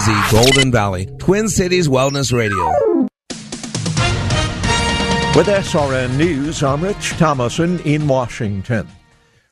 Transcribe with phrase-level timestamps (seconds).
[0.00, 2.72] The Golden Valley, Twin Cities Wellness Radio.
[5.36, 8.88] With SRN News, I'm Rich Thomason in Washington.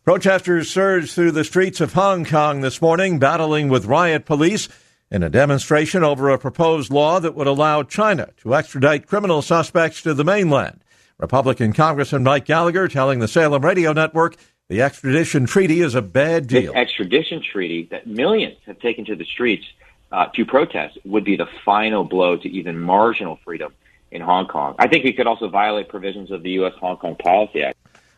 [0.05, 4.71] Protesters surged through the streets of Hong Kong this morning, battling with riot police
[5.11, 10.01] in a demonstration over a proposed law that would allow China to extradite criminal suspects
[10.01, 10.83] to the mainland.
[11.19, 14.35] Republican Congressman Mike Gallagher telling the Salem Radio Network
[14.71, 16.73] the extradition treaty is a bad deal.
[16.73, 19.67] This extradition treaty that millions have taken to the streets
[20.13, 23.73] uh, to protest would be the final blow to even marginal freedom
[24.11, 24.75] in Hong Kong.
[24.79, 26.75] I think it could also violate provisions of the U.S.
[26.81, 27.77] Hong Kong Policy Act.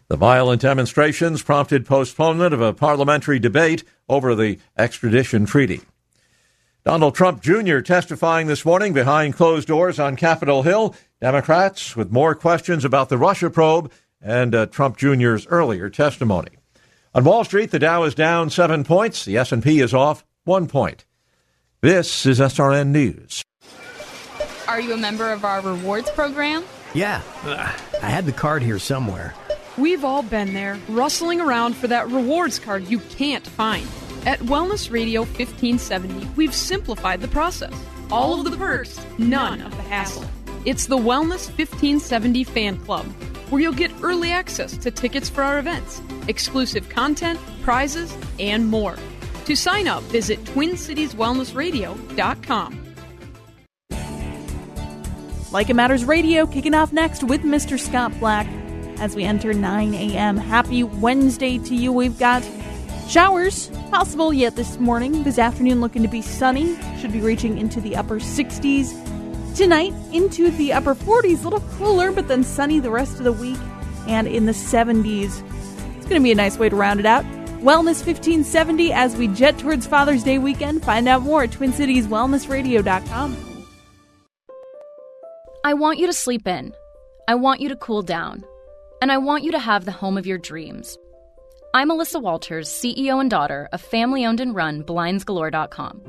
[0.09, 5.83] The violent demonstrations prompted postponement of a parliamentary debate over the extradition treaty.
[6.85, 7.81] Donald Trump Jr.
[7.81, 10.97] testifying this morning behind closed doors on Capitol Hill.
[11.21, 16.51] Democrats with more questions about the Russia probe and uh, Trump Jr.'s earlier testimony.
[17.15, 19.25] On Wall Street, the Dow is down seven points.
[19.25, 21.05] The S&P is off one point.
[21.83, 23.43] This is SRN News.
[24.69, 26.63] Are you a member of our rewards program?
[26.93, 29.33] Yeah, uh, I had the card here somewhere.
[29.79, 33.89] We've all been there, rustling around for that rewards card you can't find.
[34.27, 37.73] At Wellness Radio 1570, we've simplified the process.
[38.11, 40.29] All of the perks, none of the hassle.
[40.67, 43.07] It's the Wellness 1570 Fan Club,
[43.49, 48.99] where you'll get early access to tickets for our events, exclusive content, prizes, and more.
[49.51, 52.95] To sign up, visit TwinCitiesWellnessRadio.com.
[55.51, 57.77] Like It Matters Radio kicking off next with Mr.
[57.77, 58.47] Scott Black
[59.01, 60.37] as we enter 9 a.m.
[60.37, 61.93] Happy Wednesday to you.
[61.93, 62.49] We've got
[63.09, 65.25] showers possible yet this morning.
[65.25, 66.79] This afternoon looking to be sunny.
[67.01, 69.57] Should be reaching into the upper 60s.
[69.57, 71.41] Tonight into the upper 40s.
[71.41, 73.59] A little cooler, but then sunny the rest of the week
[74.07, 75.43] and in the 70s.
[75.97, 77.25] It's going to be a nice way to round it out.
[77.61, 80.83] Wellness 1570 as we jet towards Father's Day weekend.
[80.83, 83.37] Find out more at TwinCitiesWellnessRadio.com.
[85.63, 86.75] I want you to sleep in.
[87.29, 88.45] I want you to cool down.
[89.03, 90.99] And I want you to have the home of your dreams.
[91.73, 96.01] I'm Alyssa Walters, CEO and daughter of family owned and run BlindsGalore.com.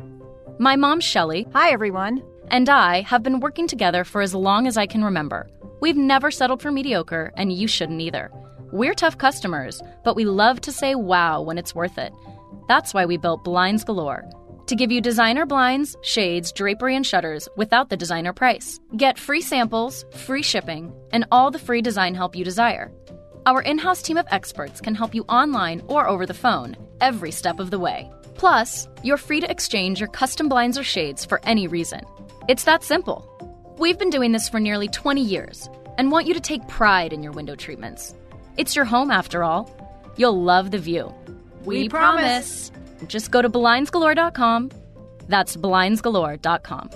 [0.58, 1.48] My mom, Shelly.
[1.54, 2.24] Hi, everyone.
[2.48, 5.50] And I have been working together for as long as I can remember.
[5.82, 8.32] We've never settled for mediocre, and you shouldn't either.
[8.72, 12.14] We're tough customers, but we love to say wow when it's worth it.
[12.68, 14.24] That's why we built Blinds Galore
[14.72, 18.80] to give you designer blinds, shades, drapery, and shutters without the designer price.
[18.96, 22.90] Get free samples, free shipping, and all the free design help you desire.
[23.46, 27.32] Our in house team of experts can help you online or over the phone every
[27.32, 28.10] step of the way.
[28.36, 32.06] Plus, you're free to exchange your custom blinds or shades for any reason.
[32.48, 33.28] It's that simple.
[33.78, 37.24] We've been doing this for nearly 20 years and want you to take pride in
[37.24, 38.16] your window treatments.
[38.62, 39.76] It's your home after all.
[40.18, 41.12] You'll love the view.
[41.66, 42.70] We, we promise.
[42.70, 43.10] promise.
[43.12, 44.70] Just go to blindsgalore.com.
[45.28, 46.92] That's blindsgalore.com.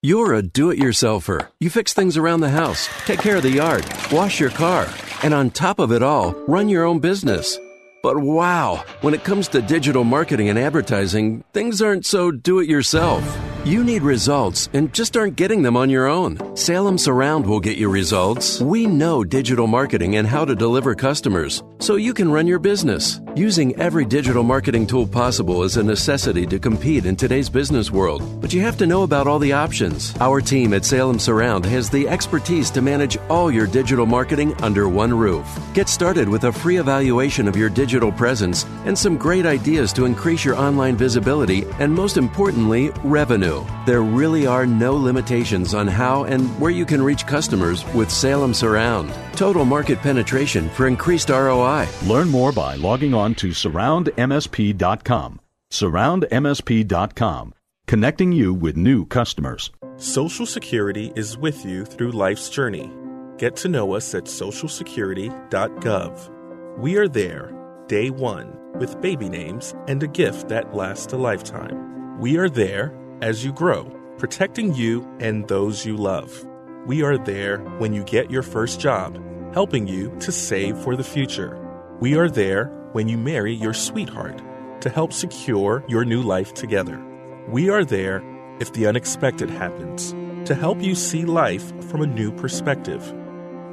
[0.00, 1.48] You're a do it yourselfer.
[1.58, 4.86] You fix things around the house, take care of the yard, wash your car,
[5.24, 7.58] and on top of it all, run your own business.
[8.00, 12.68] But wow, when it comes to digital marketing and advertising, things aren't so do it
[12.68, 13.24] yourself.
[13.68, 16.56] You need results and just aren't getting them on your own.
[16.56, 18.62] Salem Surround will get you results.
[18.62, 23.20] We know digital marketing and how to deliver customers, so you can run your business.
[23.36, 28.40] Using every digital marketing tool possible is a necessity to compete in today's business world,
[28.40, 30.16] but you have to know about all the options.
[30.18, 34.88] Our team at Salem Surround has the expertise to manage all your digital marketing under
[34.88, 35.46] one roof.
[35.74, 40.06] Get started with a free evaluation of your digital presence and some great ideas to
[40.06, 43.57] increase your online visibility and, most importantly, revenue.
[43.86, 48.52] There really are no limitations on how and where you can reach customers with Salem
[48.54, 49.12] Surround.
[49.34, 51.88] Total market penetration for increased ROI.
[52.04, 55.40] Learn more by logging on to surroundmsp.com.
[55.70, 57.54] Surroundmsp.com,
[57.86, 59.70] connecting you with new customers.
[59.96, 62.92] Social Security is with you through life's journey.
[63.36, 66.78] Get to know us at socialsecurity.gov.
[66.78, 67.52] We are there,
[67.88, 72.20] day one, with baby names and a gift that lasts a lifetime.
[72.20, 73.84] We are there as you grow,
[74.18, 76.46] protecting you and those you love.
[76.86, 79.22] We are there when you get your first job,
[79.52, 81.58] helping you to save for the future.
[82.00, 84.40] We are there when you marry your sweetheart
[84.80, 87.02] to help secure your new life together.
[87.48, 88.22] We are there
[88.60, 90.14] if the unexpected happens
[90.46, 93.12] to help you see life from a new perspective.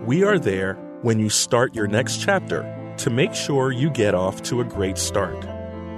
[0.05, 4.41] We are there when you start your next chapter to make sure you get off
[4.43, 5.45] to a great start.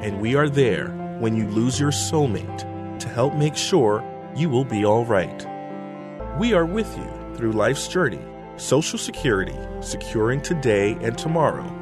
[0.01, 0.89] And we are there
[1.19, 4.03] when you lose your soulmate to help make sure
[4.35, 5.45] you will be all right.
[6.39, 8.21] We are with you through life's journey,
[8.57, 11.73] Social Security, securing today and tomorrow.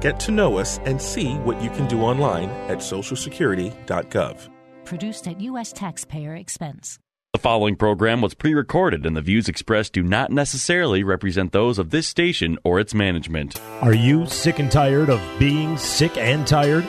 [0.00, 4.48] Get to know us and see what you can do online at socialsecurity.gov.
[4.84, 5.72] Produced at U.S.
[5.72, 6.98] taxpayer expense.
[7.32, 11.78] The following program was pre recorded, and the views expressed do not necessarily represent those
[11.78, 13.60] of this station or its management.
[13.82, 16.88] Are you sick and tired of being sick and tired?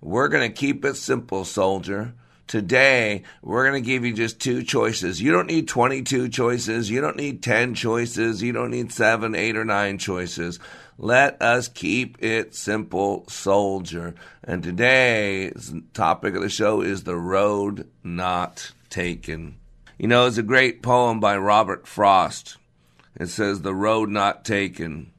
[0.00, 2.14] we're going to keep it simple, soldier.
[2.46, 5.22] Today, we're going to give you just two choices.
[5.22, 6.90] You don't need 22 choices.
[6.90, 8.42] You don't need 10 choices.
[8.42, 10.58] You don't need seven, eight, or nine choices.
[10.98, 14.14] Let us keep it simple, soldier.
[14.42, 19.56] And today's topic of the show is the road not taken.
[19.96, 22.56] You know, it's a great poem by Robert Frost.
[23.16, 25.12] It says, The Road Not Taken.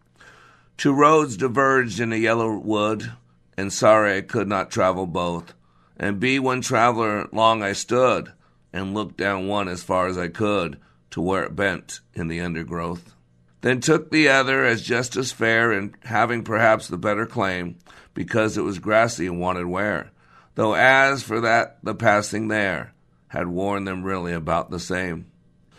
[0.75, 3.11] Two roads diverged in a yellow wood,
[3.57, 5.53] and sorry I could not travel both.
[5.97, 8.31] And be one traveler long I stood,
[8.73, 10.79] and looked down one as far as I could
[11.11, 13.15] to where it bent in the undergrowth.
[13.61, 17.77] Then took the other as just as fair, and having perhaps the better claim,
[18.13, 20.11] because it was grassy and wanted wear.
[20.55, 22.93] Though as for that, the passing there
[23.27, 25.27] had worn them really about the same.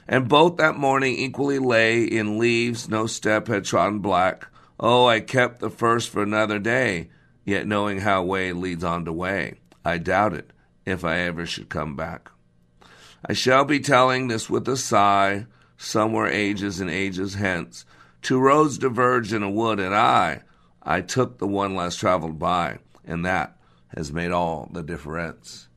[0.09, 4.47] And both that morning equally lay in leaves, no step had trodden black.
[4.79, 7.11] Oh, I kept the first for another day,
[7.45, 10.51] yet knowing how way leads on to way, I doubt it
[10.87, 12.31] if I ever should come back.
[13.25, 15.47] I shall be telling this with a sigh,
[15.77, 17.85] somewhere ages and ages hence.
[18.21, 20.43] Two roads diverged in a wood, and I,
[20.83, 23.57] I took the one less traveled by, and that
[23.95, 25.69] has made all the difference.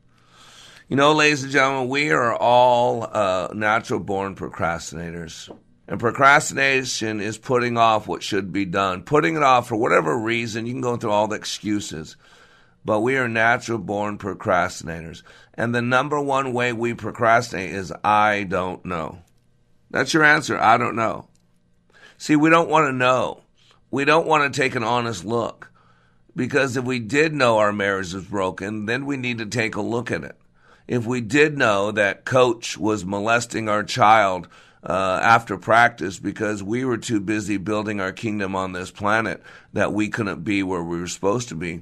[0.88, 5.50] You know, ladies and gentlemen, we are all uh, natural born procrastinators.
[5.88, 10.66] And procrastination is putting off what should be done, putting it off for whatever reason.
[10.66, 12.18] You can go through all the excuses,
[12.84, 15.22] but we are natural born procrastinators.
[15.54, 19.20] And the number one way we procrastinate is I don't know.
[19.92, 20.58] That's your answer.
[20.58, 21.28] I don't know.
[22.18, 23.44] See, we don't want to know.
[23.92, 25.72] We don't want to take an honest look.
[26.36, 29.82] Because if we did know our marriage was broken, then we need to take a
[29.82, 30.38] look at it.
[30.88, 34.48] If we did know that coach was molesting our child
[34.86, 39.42] uh, after practice because we were too busy building our kingdom on this planet
[39.74, 41.82] that we couldn't be where we were supposed to be,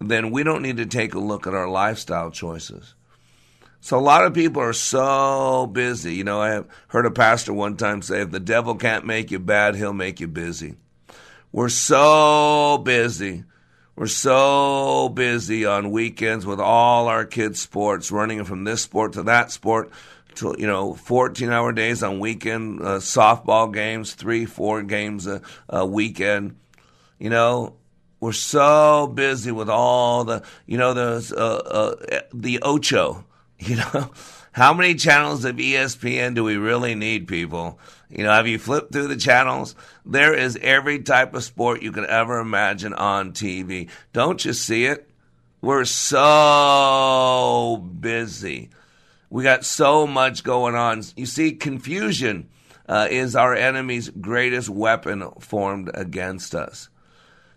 [0.00, 2.94] then we don't need to take a look at our lifestyle choices.
[3.80, 6.14] So a lot of people are so busy.
[6.14, 9.38] You know, I heard a pastor one time say, if the devil can't make you
[9.38, 10.76] bad, he'll make you busy.
[11.52, 13.44] We're so busy.
[13.94, 19.24] We're so busy on weekends with all our kids' sports, running from this sport to
[19.24, 19.90] that sport,
[20.42, 25.84] you know, 14 hour days on weekend, uh, softball games, three, four games a, a
[25.86, 26.56] weekend.
[27.18, 27.76] You know,
[28.20, 33.24] we're so busy with all the, you know, the, uh, uh, the Ocho,
[33.58, 34.10] you know.
[34.52, 37.78] How many channels of ESPN do we really need, people?
[38.10, 39.76] You know, have you flipped through the channels?
[40.04, 43.88] There is every type of sport you could ever imagine on TV.
[44.12, 45.08] Don't you see it?
[45.60, 48.70] We're so busy.
[49.30, 51.02] We got so much going on.
[51.16, 52.48] You see, confusion
[52.88, 56.88] uh, is our enemy's greatest weapon formed against us.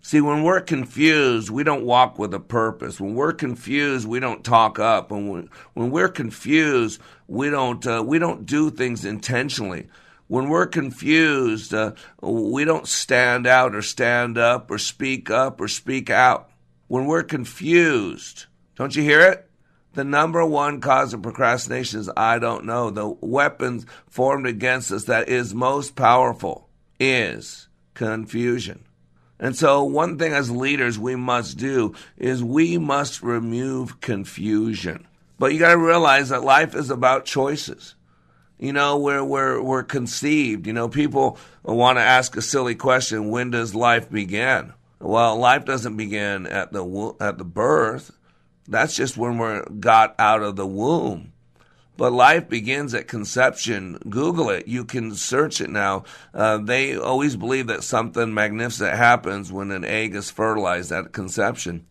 [0.03, 2.99] See, when we're confused, we don't walk with a purpose.
[2.99, 5.11] When we're confused, we don't talk up.
[5.11, 9.89] When we, when we're confused, we don't uh, we don't do things intentionally.
[10.27, 15.67] When we're confused, uh, we don't stand out or stand up or speak up or
[15.67, 16.49] speak out.
[16.87, 19.50] When we're confused, don't you hear it?
[19.93, 22.89] The number one cause of procrastination is I don't know.
[22.89, 26.69] The weapons formed against us that is most powerful
[26.99, 28.85] is confusion.
[29.39, 35.07] And so, one thing as leaders we must do is we must remove confusion.
[35.39, 37.95] But you got to realize that life is about choices.
[38.59, 40.67] You know, we're, we're, we're conceived.
[40.67, 44.73] You know, people want to ask a silly question when does life begin?
[44.99, 48.11] Well, life doesn't begin at the, at the birth.
[48.71, 51.33] That's just when we're got out of the womb.
[51.97, 53.99] But life begins at conception.
[54.09, 54.65] Google it.
[54.65, 56.05] You can search it now.
[56.33, 61.85] Uh, they always believe that something magnificent happens when an egg is fertilized at conception.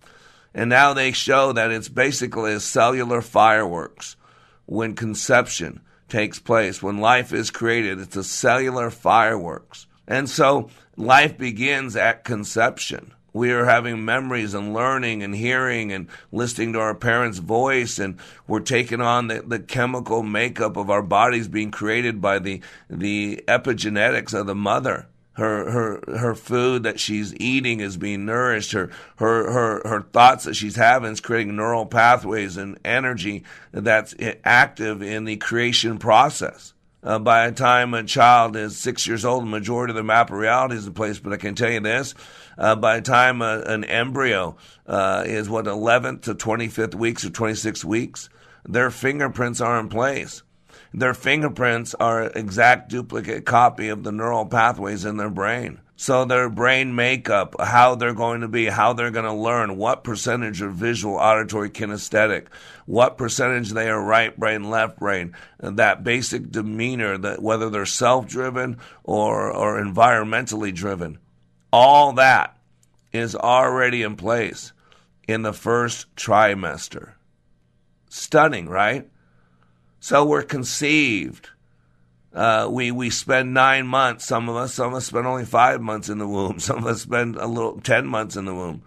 [0.54, 4.16] And now they show that it's basically a cellular fireworks
[4.64, 6.82] when conception takes place.
[6.82, 9.86] When life is created, it's a cellular fireworks.
[10.08, 16.08] And so life begins at conception we are having memories and learning and hearing and
[16.32, 21.02] listening to our parents' voice, and we're taking on the, the chemical makeup of our
[21.02, 25.06] bodies being created by the the epigenetics of the mother.
[25.34, 28.72] Her her her food that she's eating is being nourished.
[28.72, 34.14] Her her her her thoughts that she's having is creating neural pathways and energy that's
[34.44, 36.74] active in the creation process.
[37.02, 40.30] Uh, by the time a child is six years old, the majority of the map
[40.30, 41.18] of reality is in place.
[41.18, 42.14] But I can tell you this
[42.60, 47.30] uh, by the time a, an embryo uh, is what 11th to 25th weeks or
[47.30, 48.28] 26 weeks,
[48.68, 50.42] their fingerprints are in place.
[50.92, 55.80] Their fingerprints are exact duplicate copy of the neural pathways in their brain.
[55.96, 60.02] So their brain makeup, how they're going to be, how they're going to learn, what
[60.02, 62.46] percentage are visual, auditory, kinesthetic,
[62.86, 68.78] what percentage they are right brain, left brain, that basic demeanor, that whether they're self-driven
[69.04, 71.18] or, or environmentally driven.
[71.72, 72.56] All that
[73.12, 74.72] is already in place
[75.26, 77.12] in the first trimester.
[78.08, 79.08] Stunning, right?
[80.00, 81.50] So we're conceived.
[82.32, 84.24] Uh, we we spend nine months.
[84.24, 86.58] Some of us, some of us spend only five months in the womb.
[86.60, 88.82] Some of us spend a little ten months in the womb.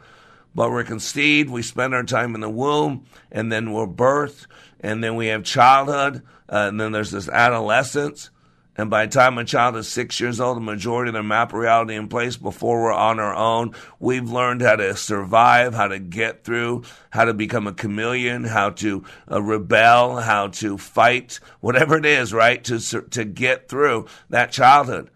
[0.56, 1.50] But we're conceived.
[1.50, 4.46] We spend our time in the womb, and then we're birthed,
[4.80, 8.30] and then we have childhood, uh, and then there's this adolescence,
[8.76, 11.54] and by the time a child is six years old, the majority of their map
[11.54, 13.76] reality in place before we're on our own.
[14.00, 18.72] We've learned how to survive, how to get through, how to become a chameleon, how
[18.72, 22.64] to uh, rebel, how to fight, whatever it is, right?
[22.64, 25.12] To, to get through that childhood.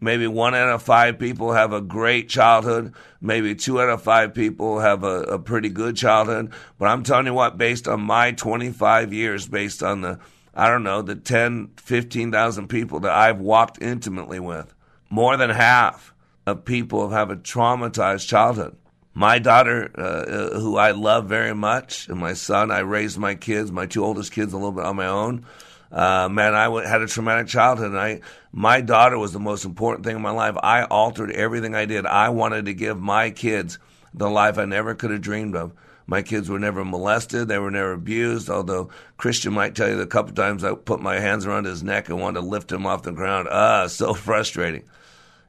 [0.00, 2.92] Maybe one out of five people have a great childhood.
[3.20, 6.52] Maybe two out of five people have a, a pretty good childhood.
[6.78, 10.18] But I'm telling you what, based on my 25 years, based on the
[10.54, 14.74] I don't know, the 10, 15,000 people that I've walked intimately with,
[15.08, 16.12] more than half
[16.46, 18.76] of people have a traumatized childhood.
[19.14, 23.34] My daughter, uh, uh, who I love very much, and my son, I raised my
[23.34, 25.44] kids, my two oldest kids, a little bit on my own.
[25.90, 28.20] Uh, man, I w- had a traumatic childhood, and I,
[28.52, 30.56] my daughter was the most important thing in my life.
[30.62, 32.06] I altered everything I did.
[32.06, 33.78] I wanted to give my kids
[34.14, 35.72] the life I never could have dreamed of.
[36.06, 37.48] My kids were never molested.
[37.48, 38.50] They were never abused.
[38.50, 42.08] Although Christian might tell you a couple times I put my hands around his neck
[42.08, 43.48] and wanted to lift him off the ground.
[43.50, 44.84] Ah, so frustrating.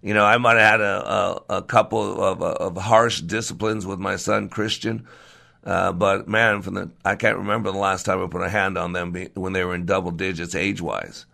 [0.02, 4.00] You know, I might have had a, a, a couple of, of harsh disciplines with
[4.00, 5.08] my son Christian.
[5.64, 8.78] Uh, but man, from the I can't remember the last time I put a hand
[8.78, 11.26] on them when they were in double digits age wise.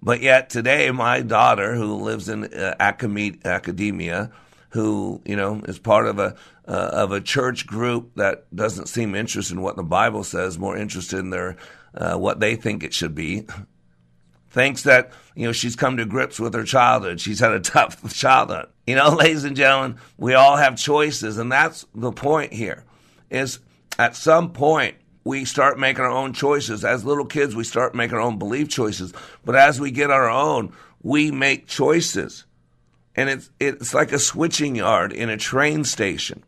[0.00, 4.30] But yet today, my daughter, who lives in uh, academia,
[4.70, 6.36] who you know is part of a
[6.68, 10.76] uh, of a church group that doesn't seem interested in what the Bible says, more
[10.76, 11.56] interested in their
[11.94, 13.46] uh, what they think it should be.
[14.50, 17.20] Thinks that you know she's come to grips with her childhood.
[17.20, 18.68] She's had a tough childhood.
[18.86, 22.84] You know, ladies and gentlemen, we all have choices, and that's the point here.
[23.30, 23.58] Is
[23.98, 26.84] at some point we start making our own choices.
[26.84, 29.12] As little kids, we start making our own belief choices.
[29.44, 30.72] But as we get our own,
[31.02, 32.44] we make choices
[33.18, 36.44] and it's it's like a switching yard in a train station.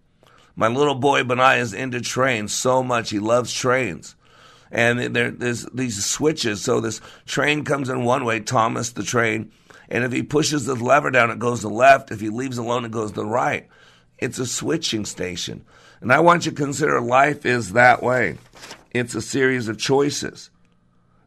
[0.60, 4.14] My little boy Benai is into trains so much; he loves trains,
[4.70, 6.60] and there, there's these switches.
[6.60, 9.52] So this train comes in one way, Thomas the train,
[9.88, 12.10] and if he pushes the lever down, it goes to the left.
[12.10, 13.68] If he leaves alone, it goes to the right.
[14.18, 15.64] It's a switching station,
[16.02, 18.36] and I want you to consider life is that way.
[18.90, 20.50] It's a series of choices.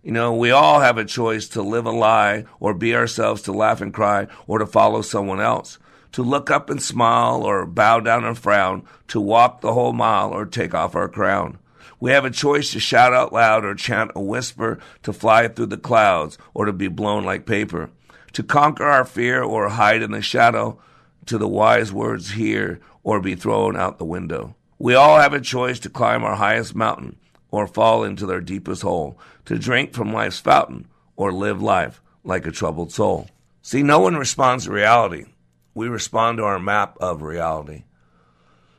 [0.04, 3.52] You know, we all have a choice to live a lie or be ourselves, to
[3.52, 5.80] laugh and cry, or to follow someone else,
[6.14, 10.30] to look up and smile or bow down and frown, to walk the whole mile
[10.30, 11.58] or take off our crown.
[12.00, 15.68] We have a choice to shout out loud or chant a whisper, to fly through
[15.68, 17.90] the clouds or to be blown like paper,
[18.34, 20.80] to conquer our fear or hide in the shadow,
[21.26, 24.56] to the wise words hear or be thrown out the window.
[24.78, 27.18] We all have a choice to climb our highest mountain
[27.52, 32.48] or fall into their deepest hole, to drink from life's fountain, or live life like
[32.48, 33.30] a troubled soul.
[33.62, 35.26] See, no one responds to reality.
[35.74, 37.84] We respond to our map of reality.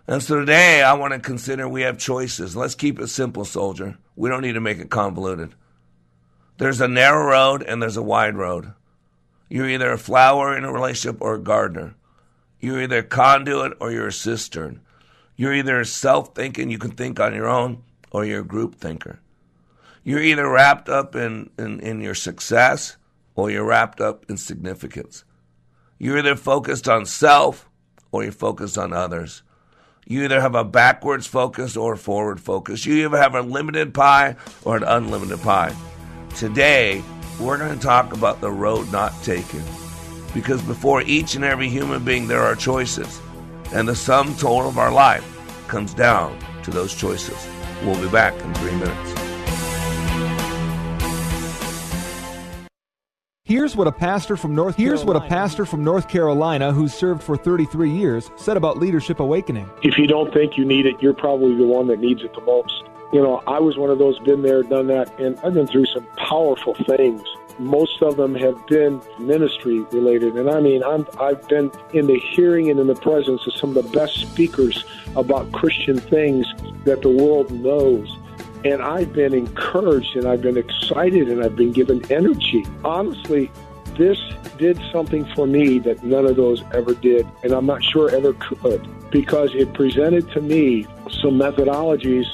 [0.06, 2.54] And so today I want to consider we have choices.
[2.54, 3.96] Let's keep it simple, soldier.
[4.16, 5.54] We don't need to make it convoluted.
[6.58, 8.72] There's a narrow road and there's a wide road.
[9.48, 11.94] You're either a flower in a relationship or a gardener.
[12.60, 14.80] You're either a conduit or you're a cistern.
[15.36, 19.20] You're either self thinking, you can think on your own, or you're a group thinker.
[20.04, 22.96] You're either wrapped up in, in, in your success
[23.34, 25.24] or you're wrapped up in significance.
[26.04, 27.66] You're either focused on self
[28.12, 29.42] or you're focused on others.
[30.06, 32.84] You either have a backwards focus or forward focus.
[32.84, 35.74] You either have a limited pie or an unlimited pie.
[36.36, 37.02] Today,
[37.40, 39.62] we're going to talk about the road not taken.
[40.34, 43.18] Because before each and every human being, there are choices.
[43.72, 45.24] And the sum total of our life
[45.68, 47.48] comes down to those choices.
[47.82, 49.23] We'll be back in three minutes.
[53.54, 55.20] Here's what a pastor from North Here's Carolina.
[55.20, 59.70] what a pastor from North Carolina who served for 33 years said about leadership awakening.
[59.84, 62.40] If you don't think you need it, you're probably the one that needs it the
[62.40, 62.82] most.
[63.12, 65.86] You know, I was one of those been there, done that, and I've been through
[65.86, 67.22] some powerful things.
[67.60, 72.18] Most of them have been ministry related, and I mean, I'm, I've been in the
[72.18, 74.84] hearing and in the presence of some of the best speakers
[75.14, 76.44] about Christian things
[76.86, 78.18] that the world knows
[78.64, 82.66] and I've been encouraged and I've been excited and I've been given energy.
[82.82, 83.50] Honestly,
[83.96, 84.18] this
[84.58, 88.32] did something for me that none of those ever did, and I'm not sure ever
[88.34, 90.84] could, because it presented to me
[91.22, 92.26] some methodologies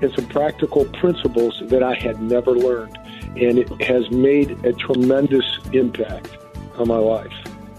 [0.00, 2.96] and some practical principles that I had never learned.
[3.36, 6.36] And it has made a tremendous impact
[6.76, 7.32] on my life.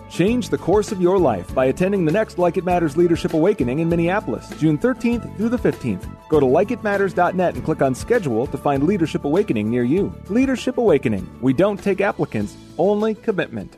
[0.10, 3.80] Change the course of your life by attending the next Like It Matters Leadership Awakening
[3.80, 6.10] in Minneapolis, June 13th through the 15th.
[6.30, 10.14] Go to likeitmatters.net and click on schedule to find Leadership Awakening near you.
[10.30, 11.30] Leadership Awakening.
[11.42, 13.78] We don't take applicants, only commitment.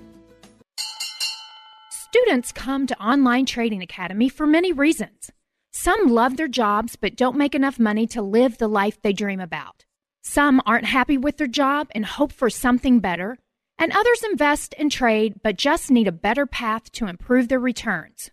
[1.92, 5.32] Students come to Online Trading Academy for many reasons.
[5.72, 9.42] Some love their jobs but don't make enough money to live the life they dream
[9.42, 9.86] about.
[10.24, 13.38] Some aren't happy with their job and hope for something better
[13.82, 18.30] and others invest and trade but just need a better path to improve their returns.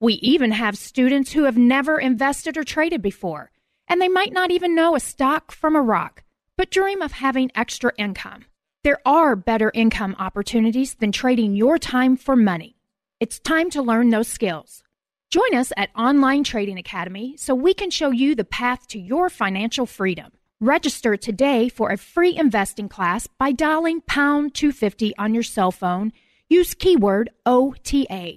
[0.00, 3.50] We even have students who have never invested or traded before,
[3.88, 6.24] and they might not even know a stock from a rock,
[6.56, 8.46] but dream of having extra income.
[8.84, 12.76] There are better income opportunities than trading your time for money.
[13.20, 14.82] It's time to learn those skills.
[15.28, 19.28] Join us at Online Trading Academy so we can show you the path to your
[19.28, 20.32] financial freedom.
[20.60, 26.14] Register today for a free investing class by dialing pound 250 on your cell phone.
[26.48, 28.36] Use keyword OTA.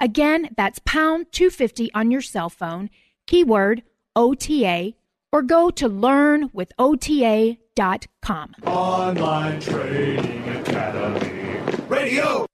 [0.00, 2.90] Again, that's pound 250 on your cell phone,
[3.28, 3.84] keyword
[4.16, 4.94] OTA,
[5.30, 8.54] or go to learnwithota.com.
[8.66, 12.46] Online Trading Academy Radio.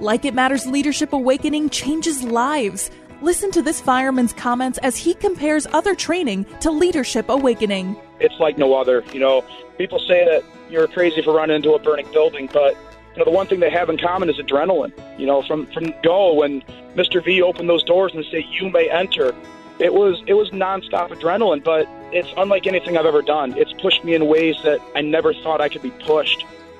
[0.00, 2.90] Like It Matters Leadership Awakening changes lives.
[3.22, 7.96] Listen to this fireman's comments as he compares other training to Leadership Awakening.
[8.20, 9.04] It's like no other.
[9.12, 9.44] You know,
[9.76, 12.76] people say that you're crazy for running into a burning building, but
[13.12, 14.92] you know, the one thing they have in common is adrenaline.
[15.18, 16.62] You know, from from go when
[16.94, 17.24] Mr.
[17.24, 19.34] V opened those doors and said, "You may enter,"
[19.78, 21.62] it was it was nonstop adrenaline.
[21.64, 23.56] But it's unlike anything I've ever done.
[23.56, 26.44] It's pushed me in ways that I never thought I could be pushed.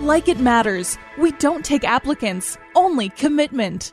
[0.00, 0.96] Like It Matters.
[1.18, 3.92] We don't take applicants, only commitment.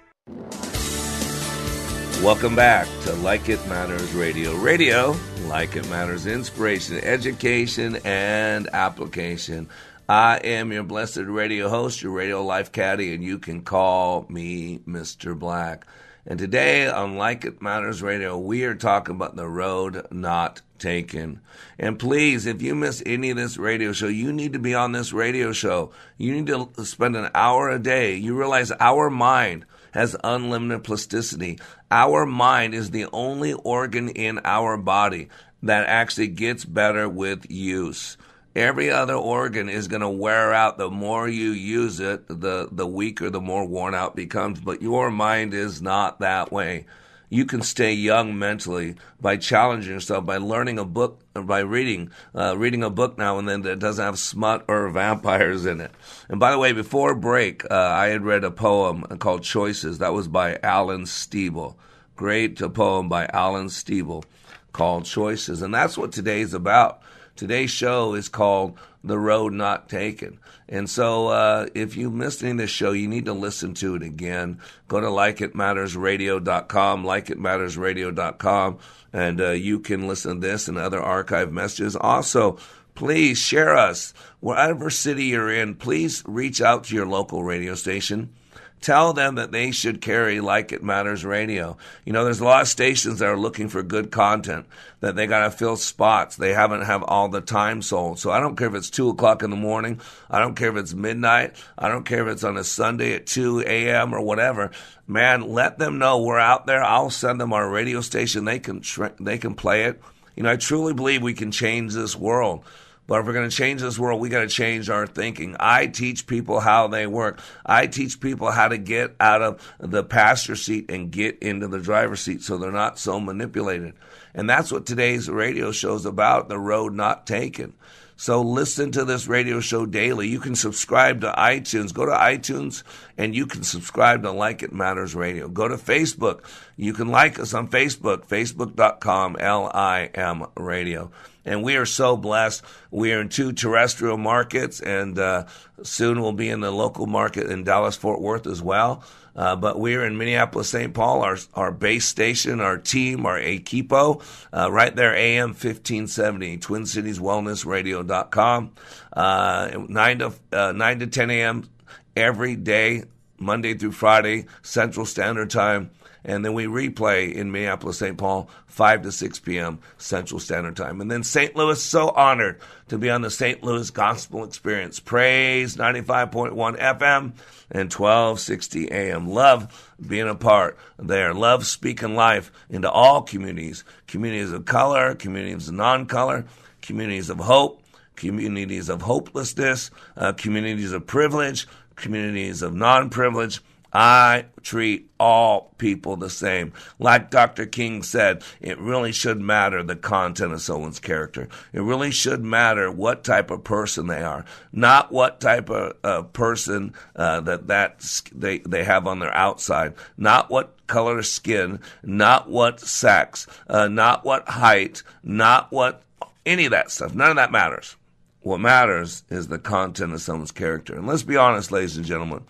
[2.24, 4.56] Welcome back to Like It Matters Radio.
[4.56, 5.17] Radio,
[5.48, 9.67] like it matters, inspiration, education, and application.
[10.08, 14.80] I am your blessed radio host, your radio life caddy, and you can call me
[14.88, 15.38] Mr.
[15.38, 15.86] Black.
[16.26, 21.42] And today on Like It Matters Radio, we are talking about the road not taken.
[21.80, 24.92] And please, if you miss any of this radio show, you need to be on
[24.92, 25.92] this radio show.
[26.18, 28.16] You need to spend an hour a day.
[28.16, 31.60] You realize our mind has unlimited plasticity.
[31.90, 35.30] Our mind is the only organ in our body
[35.63, 38.18] that actually gets better with use.
[38.56, 40.78] Every other organ is going to wear out.
[40.78, 44.60] The more you use it, the, the weaker, the more worn out becomes.
[44.60, 46.88] But your mind is not that way.
[47.30, 52.58] You can stay young mentally by challenging yourself, by learning a book, by reading, uh,
[52.58, 55.92] reading a book now and then that doesn't have smut or vampires in it.
[56.30, 59.98] And by the way, before break, uh, I had read a poem called Choices.
[59.98, 61.76] That was by Alan Steeble.
[62.16, 64.24] Great poem by Alan Steeble
[64.72, 65.62] called Choices.
[65.62, 67.02] And that's what today's about.
[67.36, 70.39] Today's show is called The Road Not Taken.
[70.70, 73.96] And so uh, if you missed any of this show, you need to listen to
[73.96, 74.60] it again.
[74.88, 78.78] Go to likeitmattersradio.com, likeitmattersradio.com,
[79.13, 81.96] and uh, you can listen to this and other archive messages.
[81.96, 82.58] Also,
[82.98, 84.12] Please share us.
[84.39, 88.34] Whatever city you're in, please reach out to your local radio station
[88.80, 91.78] Tell them that they should carry Like It Matters radio.
[92.06, 94.68] You know, there's a lot of stations that are looking for good content
[95.00, 96.36] that they got to fill spots.
[96.36, 98.20] They haven't have all the time sold.
[98.20, 100.00] So I don't care if it's two o'clock in the morning.
[100.30, 101.56] I don't care if it's midnight.
[101.78, 104.13] I don't care if it's on a Sunday at 2 a.m.
[104.13, 104.72] or whatever.
[105.08, 106.84] Man, let them know we're out there.
[106.84, 108.46] I'll send them our radio station.
[108.46, 108.84] They can,
[109.20, 110.02] they can play it.
[110.36, 112.63] You know, I truly believe we can change this world.
[113.08, 115.56] But if we're going to change this world, we got to change our thinking.
[115.60, 117.39] I teach people how they work.
[117.65, 121.80] I teach people how to get out of the passenger seat and get into the
[121.80, 123.93] driver's seat so they're not so manipulated.
[124.34, 127.74] And that's what today's radio show is about the road not taken.
[128.20, 130.28] So listen to this radio show daily.
[130.28, 131.93] You can subscribe to iTunes.
[131.93, 132.82] Go to iTunes
[133.15, 135.48] and you can subscribe to Like It Matters Radio.
[135.48, 136.41] Go to Facebook.
[136.76, 141.12] You can like us on Facebook, facebook.com, L-I-M radio
[141.47, 142.62] and we are so blessed.
[142.91, 145.45] We are in two terrestrial markets, and uh,
[145.81, 149.03] soon we'll be in the local market in Dallas Fort Worth as well.
[149.36, 150.93] Uh, but we're in Minneapolis, St.
[150.93, 158.71] Paul, our our base station, our team, our equipo, uh, right there, AM 1570, TwinCitiesWellnessRadio.com,
[159.13, 161.69] uh, 9 to, uh, 9 to 10 a.m.
[162.15, 163.03] every day,
[163.38, 165.91] Monday through Friday, Central Standard Time
[166.23, 168.17] and then we replay in Minneapolis, St.
[168.17, 169.80] Paul, 5 to 6 p.m.
[169.97, 171.01] Central Standard Time.
[171.01, 171.56] And then St.
[171.56, 173.63] Louis, so honored to be on the St.
[173.63, 174.99] Louis Gospel Experience.
[174.99, 177.34] Praise 95.1 FM
[177.71, 179.27] and 1260 AM.
[179.27, 181.34] Love being a part there.
[181.34, 186.45] Love speaking life into all communities communities of color, communities of non color,
[186.82, 187.84] communities of hope,
[188.15, 193.62] communities of hopelessness, uh, communities of privilege, communities of non privilege
[193.99, 196.71] I treat all people the same.
[196.99, 197.65] Like Dr.
[197.65, 201.49] King said, it really should matter the content of someone's character.
[201.73, 206.21] It really should matter what type of person they are, not what type of uh,
[206.21, 212.47] person uh, that that they they have on their outside, not what color skin, not
[212.47, 216.03] what sex, uh, not what height, not what
[216.45, 217.15] any of that stuff.
[217.15, 217.95] None of that matters.
[218.41, 220.95] What matters is the content of someone's character.
[220.95, 222.45] And let's be honest, ladies and gentlemen.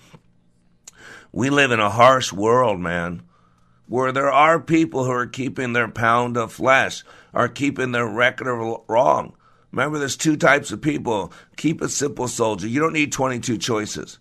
[1.32, 3.24] We live in a harsh world, man,
[3.88, 8.82] where there are people who are keeping their pound of flesh, are keeping their record
[8.88, 9.34] wrong.
[9.72, 11.32] Remember, there's two types of people.
[11.58, 12.68] Keep it simple, soldier.
[12.68, 14.20] You don't need 22 choices.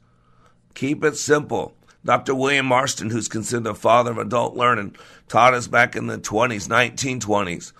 [0.75, 1.75] Keep it simple.
[2.05, 2.35] Dr.
[2.35, 4.95] William Marston, who's considered the father of adult learning,
[5.29, 7.73] taught us back in the 20s, 1920s,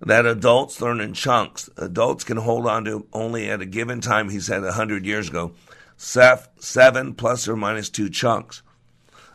[0.00, 1.68] that adults learn in chunks.
[1.76, 5.54] Adults can hold on to only at a given time, he said 100 years ago,
[5.96, 8.62] seven plus or minus two chunks.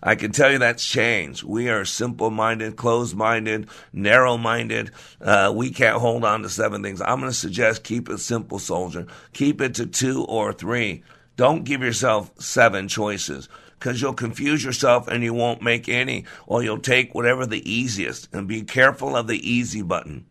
[0.01, 1.43] I can tell you that's changed.
[1.43, 4.91] We are simple minded, closed minded, narrow minded.
[5.21, 7.01] Uh, we can't hold on to seven things.
[7.01, 9.07] I'm going to suggest keep it simple, soldier.
[9.33, 11.03] Keep it to two or three.
[11.35, 16.61] Don't give yourself seven choices because you'll confuse yourself and you won't make any, or
[16.61, 18.33] you'll take whatever the easiest.
[18.33, 20.25] And be careful of the easy button.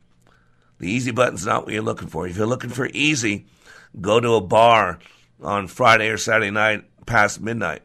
[0.79, 2.27] The easy button's not what you're looking for.
[2.27, 3.47] If you're looking for easy,
[4.01, 4.99] go to a bar
[5.43, 7.83] on Friday or Saturday night past midnight.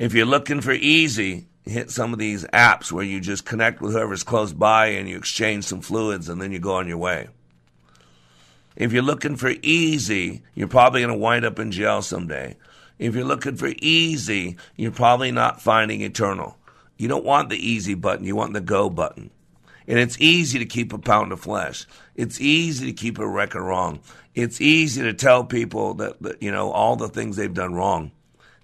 [0.00, 3.92] If you're looking for easy, hit some of these apps where you just connect with
[3.92, 7.28] whoever's close by and you exchange some fluids and then you go on your way.
[8.76, 12.56] If you're looking for easy, you're probably going to wind up in jail someday.
[12.98, 16.56] If you're looking for easy, you're probably not finding eternal.
[16.96, 19.30] You don't want the easy button, you want the go button.
[19.86, 21.86] And it's easy to keep a pound of flesh.
[22.16, 24.00] It's easy to keep a record wrong.
[24.34, 28.12] It's easy to tell people that, that you know all the things they've done wrong.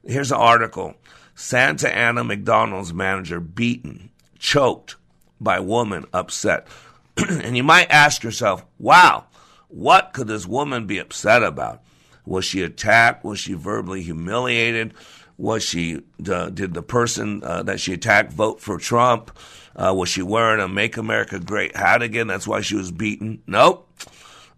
[0.03, 0.95] Here's an article
[1.39, 4.97] Santa Ana McDonald's manager beaten, choked
[5.39, 6.67] by woman upset.
[7.17, 9.27] and you might ask yourself, wow,
[9.69, 11.83] what could this woman be upset about?
[12.25, 13.23] Was she attacked?
[13.23, 14.95] Was she verbally humiliated?
[15.37, 19.31] Was she uh, did the person uh, that she attacked vote for Trump?
[19.77, 22.27] Uh, was she wearing a "Make America Great" hat again?
[22.27, 23.43] That's why she was beaten.
[23.47, 23.87] Nope.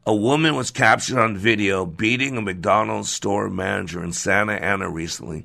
[0.06, 5.44] A woman was captured on video beating a McDonald's store manager in Santa Ana recently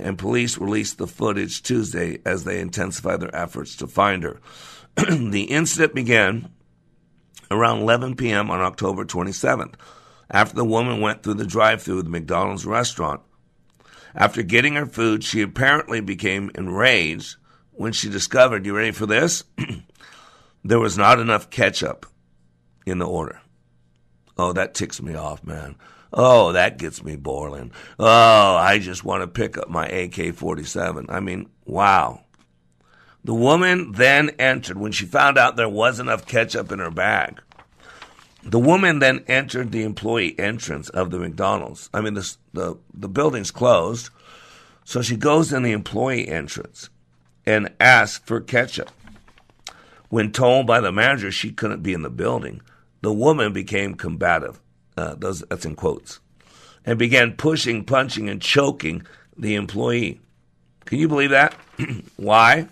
[0.00, 4.40] and police released the footage Tuesday as they intensified their efforts to find her.
[4.96, 6.50] the incident began
[7.50, 8.50] around 11 p.m.
[8.50, 9.74] on October 27th,
[10.30, 13.20] after the woman went through the drive through of the McDonald's restaurant.
[14.14, 17.36] After getting her food, she apparently became enraged
[17.72, 19.44] when she discovered, you ready for this?
[20.64, 22.06] there was not enough ketchup
[22.86, 23.40] in the order.
[24.36, 25.76] Oh, that ticks me off, man.
[26.12, 27.70] Oh, that gets me boiling.
[27.98, 31.06] Oh, I just want to pick up my AK 47.
[31.08, 32.24] I mean, wow.
[33.22, 37.40] The woman then entered when she found out there was enough ketchup in her bag.
[38.42, 41.90] The woman then entered the employee entrance of the McDonald's.
[41.92, 44.08] I mean, the, the, the building's closed.
[44.84, 46.88] So she goes in the employee entrance
[47.44, 48.90] and asks for ketchup.
[50.08, 52.62] When told by the manager she couldn't be in the building,
[53.02, 54.60] the woman became combative.
[55.00, 56.20] Uh, those, that's in quotes.
[56.84, 60.20] And began pushing, punching, and choking the employee.
[60.84, 61.54] Can you believe that?
[62.16, 62.68] Why?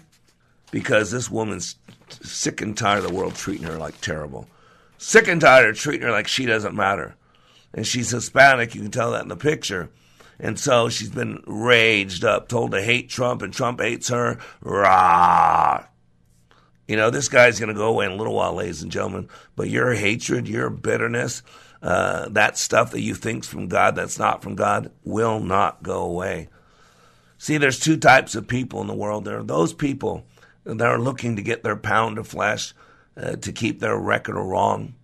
[0.71, 1.77] Because this woman's
[2.11, 4.47] sick and tired of the world treating her like terrible.
[4.99, 7.15] Sick and tired of treating her like she doesn't matter.
[7.73, 9.89] And she's Hispanic, you can tell that in the picture.
[10.39, 14.39] And so she's been raged up, told to hate Trump, and Trump hates her.
[14.61, 15.87] Rah!
[16.87, 19.29] You know, this guy's going to go away in a little while, ladies and gentlemen.
[19.57, 21.43] But your hatred, your bitterness,
[21.83, 26.03] uh, that stuff that you think's from God that's not from God will not go
[26.03, 26.49] away.
[27.39, 29.25] See, there's two types of people in the world.
[29.25, 30.25] There are those people
[30.65, 32.75] that are looking to get their pound of flesh
[33.17, 34.95] uh, to keep their record wrong,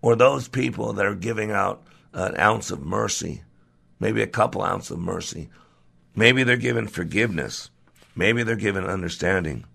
[0.00, 3.42] or those people that are giving out an ounce of mercy,
[4.00, 5.50] maybe a couple ounces of mercy.
[6.14, 7.70] Maybe they're given forgiveness.
[8.14, 9.66] Maybe they're given understanding.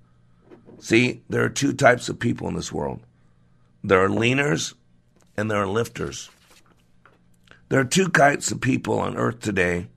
[0.79, 3.01] See, there are two types of people in this world
[3.83, 4.73] there are leaners
[5.35, 6.29] and there are lifters.
[7.69, 9.87] There are two kinds of people on earth today.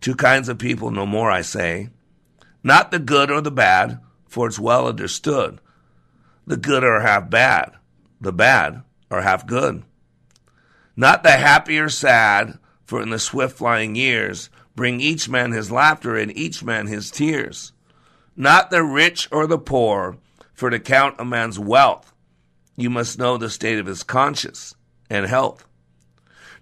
[0.00, 1.88] Two kinds of people, no more, I say.
[2.62, 5.60] Not the good or the bad, for it's well understood.
[6.46, 7.72] The good are half bad,
[8.20, 9.82] the bad are half good.
[10.94, 15.70] Not the happy or sad, for in the swift flying years bring each man his
[15.70, 17.72] laughter and each man his tears
[18.36, 20.18] not the rich or the poor,
[20.52, 22.12] for to count a man's wealth,
[22.76, 24.74] you must know the state of his conscience
[25.10, 25.66] and health.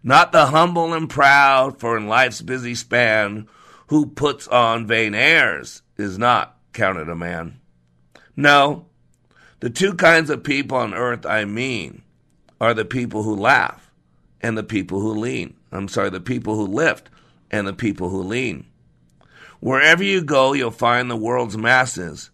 [0.03, 3.49] Not the humble and proud, for in life's busy span,
[3.89, 7.61] who puts on vain airs is not counted a man.
[8.37, 8.87] No,
[9.61, 12.03] the two kinds of people on earth I mean
[12.61, 13.91] are the people who laugh
[14.41, 15.55] and the people who lean.
[15.73, 17.09] I'm sorry, the people who lift
[17.51, 18.67] and the people who lean.
[19.61, 22.31] Wherever you go, you'll find the world's masses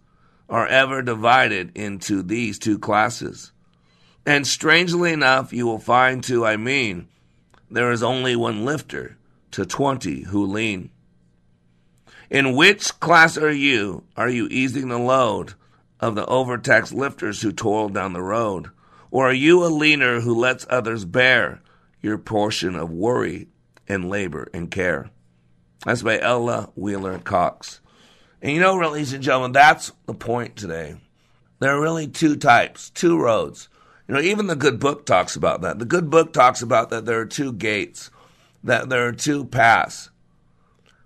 [0.48, 3.52] are ever divided into these two classes.
[4.26, 7.08] And strangely enough, you will find too, I mean,
[7.70, 9.16] there is only one lifter
[9.52, 10.90] to 20 who lean.
[12.28, 14.04] In which class are you?
[14.16, 15.54] Are you easing the load
[15.98, 18.70] of the overtaxed lifters who toil down the road?
[19.10, 21.60] Or are you a leaner who lets others bear
[22.00, 23.48] your portion of worry
[23.88, 25.10] and labor and care?
[25.84, 27.80] That's by Ella Wheeler Cox.
[28.42, 30.96] And you know, ladies and gentlemen, that's the point today.
[31.58, 33.68] There are really two types, two roads.
[34.10, 35.78] You know, even the good book talks about that.
[35.78, 38.10] The good book talks about that there are two gates,
[38.64, 40.10] that there are two paths.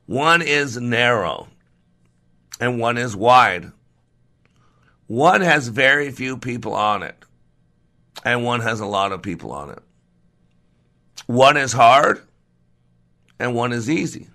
[0.06, 1.48] One is narrow,
[2.58, 3.72] and one is wide.
[5.06, 7.22] One has very few people on it,
[8.24, 9.82] and one has a lot of people on it.
[11.26, 12.26] One is hard,
[13.38, 14.28] and one is easy.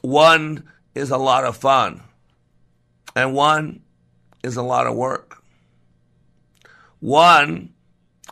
[0.00, 0.64] One
[0.94, 2.00] is a lot of fun,
[3.14, 3.82] and one
[4.42, 5.29] is a lot of work.
[7.00, 7.74] One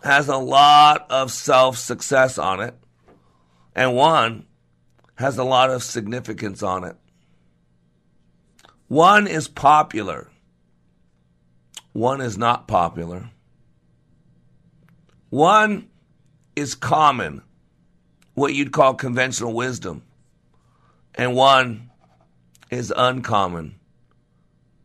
[0.03, 2.75] has a lot of self success on it,
[3.75, 4.47] and one
[5.17, 6.97] has a lot of significance on it.
[8.87, 10.31] One is popular,
[11.93, 13.31] one is not popular.
[15.31, 15.89] One
[16.57, 17.43] is common,
[18.33, 20.03] what you'd call conventional wisdom
[21.19, 21.91] and one
[22.71, 23.75] is uncommon.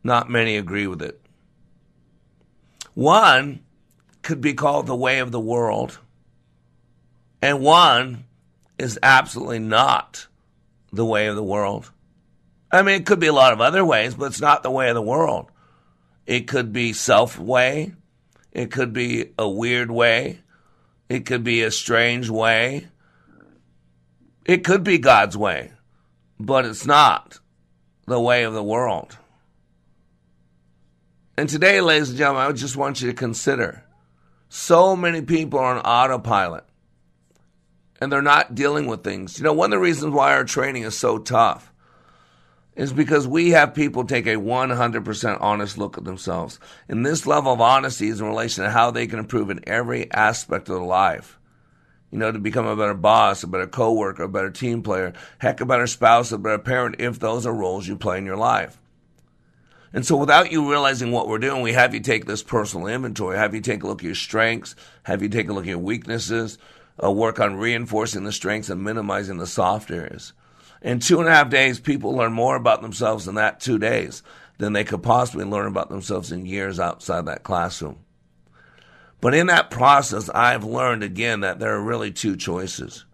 [0.02, 1.20] Not many agree with it.
[2.92, 3.60] One
[4.24, 5.98] could be called the way of the world,
[7.40, 8.24] and one
[8.78, 10.26] is absolutely not
[10.92, 11.90] the way of the world.
[12.72, 14.88] I mean, it could be a lot of other ways, but it's not the way
[14.88, 15.50] of the world.
[16.26, 17.92] It could be self way.
[18.50, 20.40] It could be a weird way.
[21.08, 22.88] It could be a strange way.
[24.44, 25.70] It could be God's way
[26.38, 27.38] but it's not
[28.06, 29.16] the way of the world.
[31.36, 33.83] And today, ladies and gentlemen, I just want you to consider
[34.54, 36.62] so many people are on autopilot
[38.00, 39.36] and they're not dealing with things.
[39.36, 41.72] You know, one of the reasons why our training is so tough
[42.76, 46.60] is because we have people take a 100% honest look at themselves.
[46.88, 50.08] And this level of honesty is in relation to how they can improve in every
[50.12, 51.36] aspect of their life
[52.12, 55.60] you know, to become a better boss, a better coworker, a better team player, heck,
[55.60, 58.78] a better spouse, a better parent, if those are roles you play in your life.
[59.94, 63.38] And so without you realizing what we're doing, we have you take this personal inventory,
[63.38, 65.78] have you take a look at your strengths, have you take a look at your
[65.78, 66.58] weaknesses,
[67.00, 70.32] uh, work on reinforcing the strengths and minimizing the soft areas.
[70.82, 74.24] In two and a half days, people learn more about themselves in that two days
[74.58, 78.00] than they could possibly learn about themselves in years outside that classroom.
[79.20, 83.04] But in that process, I've learned again that there are really two choices.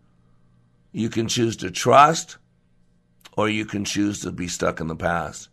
[0.92, 2.38] You can choose to trust,
[3.36, 5.49] or you can choose to be stuck in the past.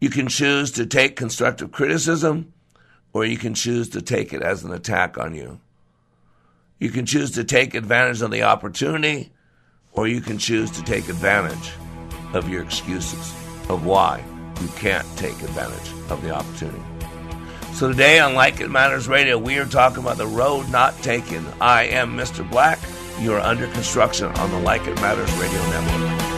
[0.00, 2.52] You can choose to take constructive criticism,
[3.12, 5.60] or you can choose to take it as an attack on you.
[6.78, 9.32] You can choose to take advantage of the opportunity,
[9.92, 11.72] or you can choose to take advantage
[12.32, 13.32] of your excuses
[13.68, 14.22] of why
[14.60, 16.82] you can't take advantage of the opportunity.
[17.72, 21.44] So today on Like It Matters Radio, we are talking about the road not taken.
[21.60, 22.48] I am Mr.
[22.48, 22.78] Black.
[23.20, 26.37] You are under construction on the Like It Matters Radio Network.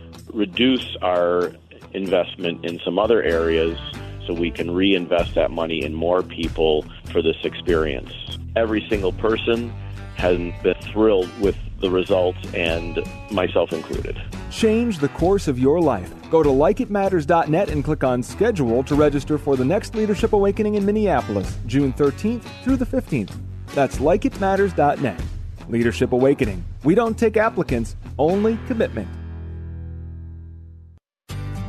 [0.33, 1.51] reduce our
[1.93, 3.77] investment in some other areas
[4.25, 8.13] so we can reinvest that money in more people for this experience.
[8.55, 9.73] Every single person
[10.15, 12.99] has been thrilled with the results, and
[13.31, 14.21] myself included.
[14.51, 16.13] Change the course of your life.
[16.29, 20.85] Go to likeitmatters.net and click on schedule to register for the next Leadership Awakening in
[20.85, 23.35] Minneapolis, June 13th through the 15th.
[23.73, 25.21] That's likeitmatters.net.
[25.69, 26.63] Leadership Awakening.
[26.83, 29.07] We don't take applicants, only commitment.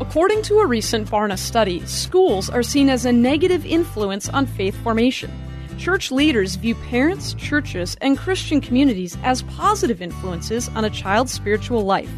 [0.03, 4.77] According to a recent Barna study, schools are seen as a negative influence on faith
[4.83, 5.31] formation.
[5.79, 11.83] Church leaders view parents, churches, and Christian communities as positive influences on a child's spiritual
[11.83, 12.11] life.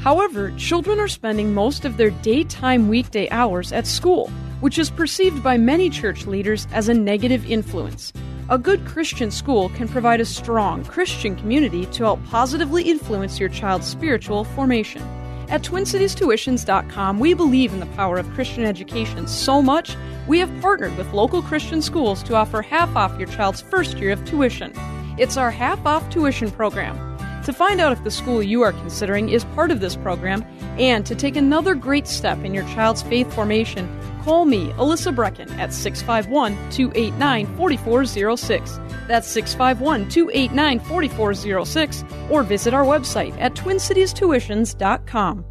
[0.00, 4.28] However, children are spending most of their daytime weekday hours at school,
[4.60, 8.14] which is perceived by many church leaders as a negative influence.
[8.48, 13.50] A good Christian school can provide a strong Christian community to help positively influence your
[13.50, 15.02] child's spiritual formation.
[15.48, 20.96] At TwinCitiesTuitions.com, we believe in the power of Christian education so much, we have partnered
[20.96, 24.72] with local Christian schools to offer half off your child's first year of tuition.
[25.18, 27.15] It's our half off tuition program.
[27.46, 30.44] To find out if the school you are considering is part of this program
[30.80, 33.88] and to take another great step in your child's faith formation,
[34.24, 38.80] call me, Alyssa Brecken, at 651 289 4406.
[39.06, 45.44] That's 651 289 4406, or visit our website at twincitiestuitions.com.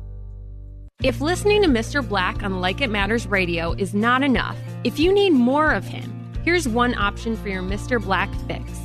[1.01, 2.05] If listening to Mr.
[2.05, 6.11] Black on Like It Matters Radio is not enough, if you need more of him,
[6.43, 8.03] here's one option for your Mr.
[8.03, 8.84] Black fix.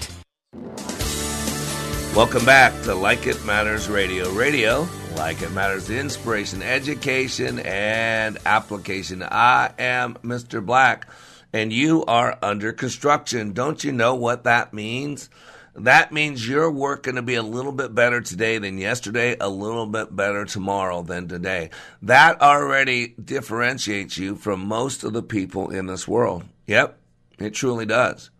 [2.13, 4.29] Welcome back to Like It Matters Radio.
[4.33, 4.85] Radio,
[5.15, 9.23] like it matters, inspiration, education, and application.
[9.23, 10.63] I am Mr.
[10.63, 11.07] Black,
[11.53, 13.53] and you are under construction.
[13.53, 15.29] Don't you know what that means?
[15.73, 19.47] That means your work going to be a little bit better today than yesterday, a
[19.47, 21.69] little bit better tomorrow than today.
[22.01, 26.43] That already differentiates you from most of the people in this world.
[26.67, 26.99] Yep,
[27.39, 28.30] it truly does.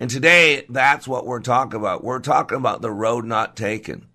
[0.00, 2.02] And today, that's what we're talking about.
[2.02, 4.06] We're talking about the road not taken.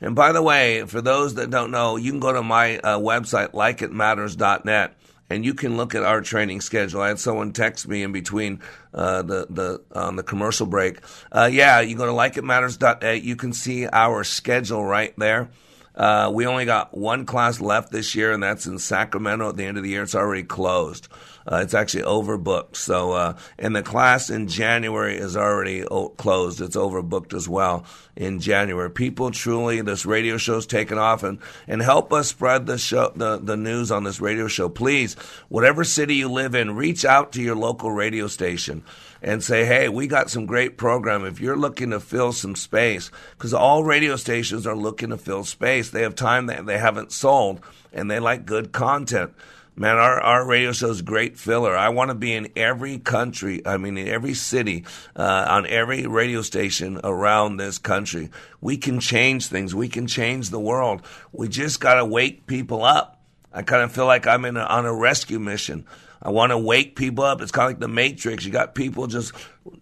[0.00, 2.98] And by the way, for those that don't know, you can go to my uh,
[2.98, 4.96] website, likeitmatters.net,
[5.30, 7.00] and you can look at our training schedule.
[7.00, 8.60] I had someone text me in between
[8.92, 10.98] uh, the the on the commercial break.
[11.30, 13.22] Uh, yeah, you go to likeitmatters.net.
[13.22, 15.50] You can see our schedule right there.
[15.94, 19.64] Uh, we only got one class left this year, and that's in Sacramento at the
[19.64, 20.02] end of the year.
[20.02, 21.06] It's already closed.
[21.50, 22.76] Uh, it's actually overbooked.
[22.76, 26.60] So, uh, and the class in January is already o- closed.
[26.60, 27.84] It's overbooked as well
[28.14, 28.90] in January.
[28.90, 33.38] People truly, this radio show's taken off, and and help us spread the show, the
[33.38, 34.68] the news on this radio show.
[34.68, 35.14] Please,
[35.48, 38.84] whatever city you live in, reach out to your local radio station
[39.22, 41.24] and say, hey, we got some great program.
[41.24, 45.44] If you're looking to fill some space, because all radio stations are looking to fill
[45.44, 47.60] space, they have time that they haven't sold,
[47.92, 49.32] and they like good content.
[49.74, 51.74] Man, our, our radio show is great filler.
[51.74, 54.84] I want to be in every country, I mean, in every city,
[55.16, 58.30] uh, on every radio station around this country.
[58.60, 59.74] We can change things.
[59.74, 61.00] We can change the world.
[61.32, 63.18] We just got to wake people up.
[63.50, 65.86] I kind of feel like I'm in a, on a rescue mission.
[66.20, 67.40] I want to wake people up.
[67.40, 68.44] It's kind of like the Matrix.
[68.44, 69.32] You got people just,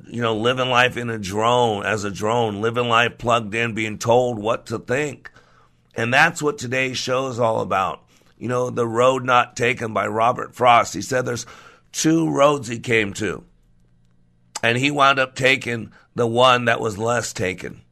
[0.06, 3.98] you know, living life in a drone, as a drone, living life plugged in, being
[3.98, 5.32] told what to think.
[5.96, 8.04] And that's what today's show is all about.
[8.40, 10.94] You know, The Road Not Taken by Robert Frost.
[10.94, 11.44] He said there's
[11.92, 13.44] two roads he came to.
[14.62, 17.82] And he wound up taking the one that was less taken.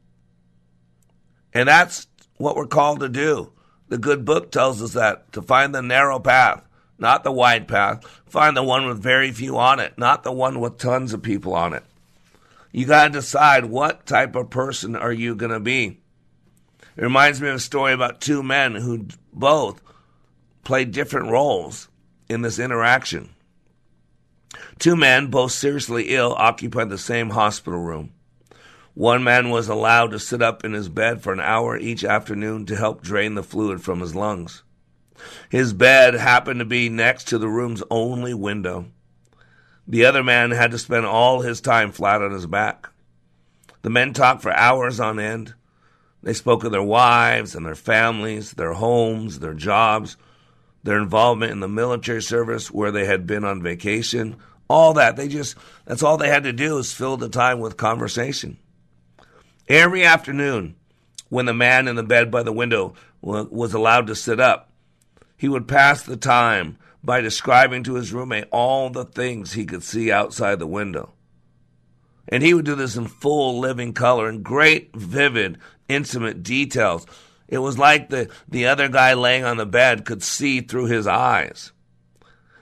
[1.53, 3.51] And that's what we're called to do.
[3.89, 6.63] The good book tells us that to find the narrow path,
[6.97, 8.03] not the wide path.
[8.25, 11.53] Find the one with very few on it, not the one with tons of people
[11.53, 11.83] on it.
[12.71, 15.99] You got to decide what type of person are you going to be.
[16.97, 19.81] It reminds me of a story about two men who both
[20.63, 21.87] played different roles
[22.27, 23.29] in this interaction.
[24.77, 28.13] Two men, both seriously ill, occupied the same hospital room.
[28.93, 32.65] One man was allowed to sit up in his bed for an hour each afternoon
[32.65, 34.63] to help drain the fluid from his lungs.
[35.49, 38.85] His bed happened to be next to the room's only window.
[39.87, 42.89] The other man had to spend all his time flat on his back.
[43.81, 45.53] The men talked for hours on end.
[46.21, 50.17] They spoke of their wives and their families, their homes, their jobs,
[50.83, 54.37] their involvement in the military service where they had been on vacation,
[54.69, 55.15] all that.
[55.15, 55.55] They just,
[55.85, 58.57] that's all they had to do is fill the time with conversation.
[59.67, 60.75] Every afternoon,
[61.29, 64.71] when the man in the bed by the window was allowed to sit up,
[65.37, 69.83] he would pass the time by describing to his roommate all the things he could
[69.83, 71.13] see outside the window.
[72.27, 75.57] And he would do this in full living color in great, vivid,
[75.87, 77.05] intimate details.
[77.49, 81.07] It was like the, the other guy laying on the bed could see through his
[81.07, 81.71] eyes.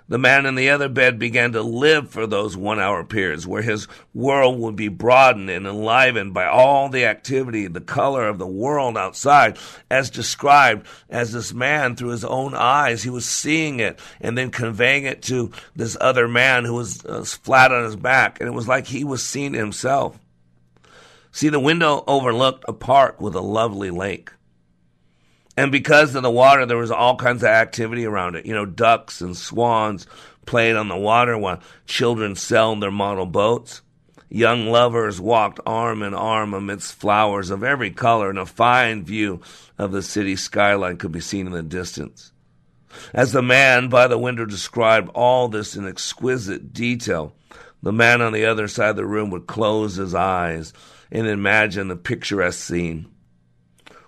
[0.09, 3.61] The man in the other bed began to live for those one hour periods where
[3.61, 8.47] his world would be broadened and enlivened by all the activity, the color of the
[8.47, 9.57] world outside,
[9.91, 13.03] as described as this man through his own eyes.
[13.03, 17.25] He was seeing it and then conveying it to this other man who was uh,
[17.25, 18.39] flat on his back.
[18.39, 20.17] And it was like he was seeing himself.
[21.33, 24.31] See, the window overlooked a park with a lovely lake.
[25.57, 28.45] And because of the water, there was all kinds of activity around it.
[28.45, 30.05] You know, ducks and swans
[30.45, 33.81] played on the water while children sailed their model boats.
[34.29, 39.41] Young lovers walked arm in arm amidst flowers of every color, and a fine view
[39.77, 42.31] of the city skyline could be seen in the distance.
[43.13, 47.33] As the man by the window described all this in exquisite detail,
[47.81, 50.73] the man on the other side of the room would close his eyes
[51.11, 53.07] and imagine the picturesque scene.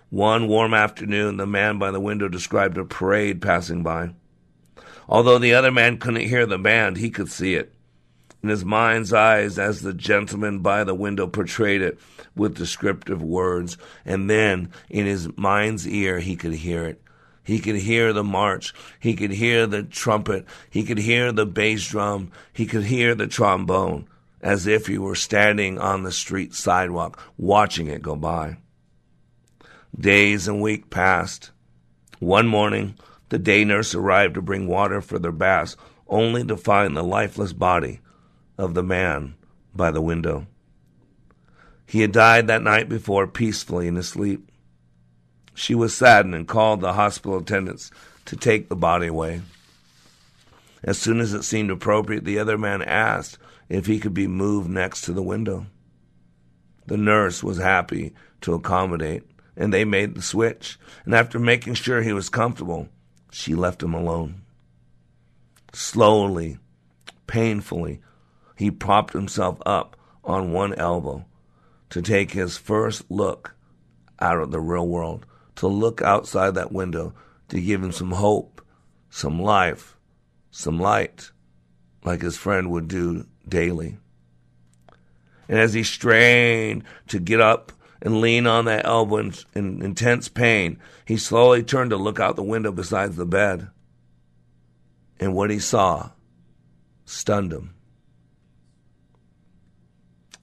[0.10, 4.16] One warm afternoon, the man by the window described a parade passing by.
[5.08, 7.74] Although the other man couldn't hear the band, he could see it.
[8.42, 12.00] In his mind's eyes, as the gentleman by the window portrayed it
[12.36, 17.02] with descriptive words, and then in his mind's ear, he could hear it.
[17.44, 18.74] He could hear the march.
[19.00, 20.46] He could hear the trumpet.
[20.70, 22.32] He could hear the bass drum.
[22.54, 24.08] He could hear the trombone,
[24.42, 28.58] as if he were standing on the street sidewalk watching it go by.
[30.00, 31.52] Days and weeks passed.
[32.20, 32.96] One morning,
[33.28, 35.76] the day nurse arrived to bring water for their baths,
[36.08, 38.00] only to find the lifeless body
[38.58, 39.36] of the man
[39.76, 40.48] by the window.
[41.86, 44.50] He had died that night before peacefully in his sleep.
[45.54, 47.92] She was saddened and called the hospital attendants
[48.26, 49.42] to take the body away.
[50.82, 53.38] As soon as it seemed appropriate, the other man asked
[53.68, 55.66] if he could be moved next to the window.
[56.86, 59.24] The nurse was happy to accommodate
[59.60, 60.80] and they made the switch.
[61.06, 62.88] And after making sure he was comfortable,
[63.30, 64.42] she left him alone.
[65.74, 66.58] Slowly,
[67.28, 68.02] painfully,
[68.56, 71.26] he propped himself up on one elbow
[71.90, 73.56] to take his first look
[74.20, 77.14] out of the real world, to look outside that window,
[77.50, 78.62] to give him some hope,
[79.10, 79.98] some life,
[80.52, 81.32] some light,
[82.04, 83.98] like his friend would do daily.
[85.48, 87.72] And as he strained to get up
[88.02, 92.36] and lean on that elbow in, in intense pain, he slowly turned to look out
[92.36, 93.68] the window beside the bed.
[95.20, 96.12] And what he saw
[97.06, 97.74] stunned him.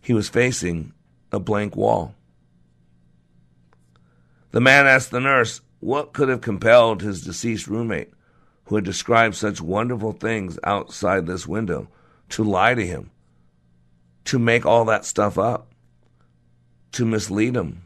[0.02, 0.92] He was facing
[1.32, 2.14] a blank wall.
[4.50, 8.10] The man asked the nurse what could have compelled his deceased roommate,
[8.64, 11.88] who had described such wonderful things outside this window,
[12.30, 13.10] to lie to him,
[14.24, 15.68] to make all that stuff up,
[16.92, 17.82] to mislead him.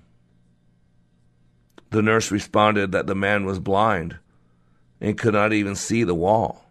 [1.90, 4.18] The nurse responded that the man was blind
[5.00, 6.64] and could not even see the wall.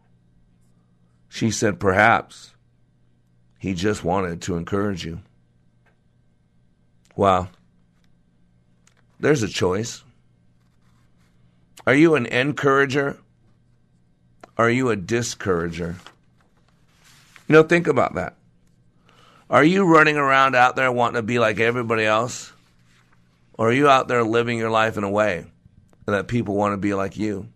[1.28, 2.54] She said, Perhaps
[3.60, 5.20] he just wanted to encourage you.
[7.16, 7.50] Well,
[9.20, 10.04] there's a choice.
[11.86, 13.18] Are you an encourager?
[14.58, 15.98] Are you a discourager?
[17.48, 18.36] You know, think about that.
[19.50, 22.54] Are you running around out there wanting to be like everybody else?
[23.54, 25.46] Or are you out there living your life in a way
[26.06, 27.50] that people want to be like you?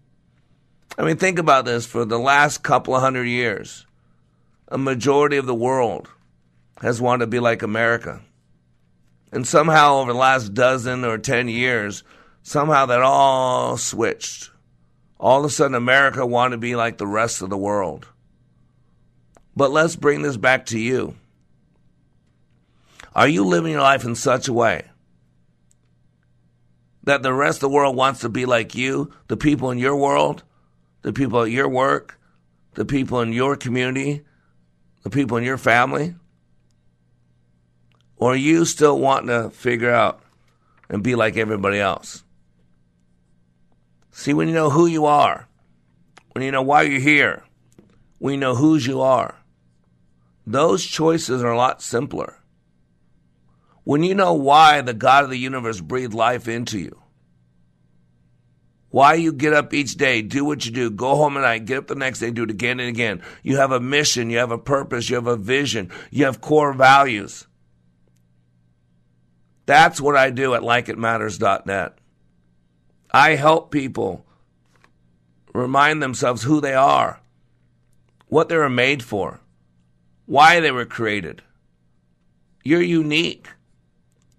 [0.98, 3.86] I mean, think about this for the last couple of hundred years,
[4.68, 6.10] a majority of the world
[6.82, 8.22] has wanted to be like America.
[9.32, 12.04] And somehow, over the last dozen or 10 years,
[12.41, 14.52] somehow that all switched.
[15.20, 18.08] All of a sudden, America wanted to be like the rest of the world.
[19.56, 21.16] But let's bring this back to you.
[23.16, 24.86] Are you living your life in such a way
[27.03, 29.95] that the rest of the world wants to be like you, the people in your
[29.95, 30.43] world,
[31.01, 32.20] the people at your work,
[32.74, 34.24] the people in your community,
[35.03, 36.16] the people in your family?
[38.18, 40.22] Or are you still wanting to figure out
[40.89, 42.24] and be like everybody else?
[44.11, 45.47] See, when you know who you are,
[46.32, 47.43] when you know why you're here,
[48.20, 49.36] when you know whose you are,
[50.47, 52.38] those choices are a lot simpler.
[53.84, 57.00] When you know why the God of the universe breathed life into you,
[58.90, 61.80] why you get up each day, do what you do, go home at night, get
[61.80, 63.24] up the next day, do it again and again.
[63.42, 66.74] You have a mission, you have a purpose, you have a vision, you have core
[66.74, 67.48] values.
[69.66, 71.98] That's what I do at likeitmatters.net.
[73.12, 74.26] I help people
[75.54, 77.20] remind themselves who they are,
[78.28, 79.40] what they were made for,
[80.26, 81.42] why they were created.
[82.64, 83.50] You're unique.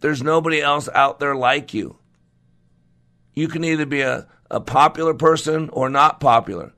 [0.05, 1.97] There's nobody else out there like you.
[3.33, 6.75] You can either be a, a popular person or not popular.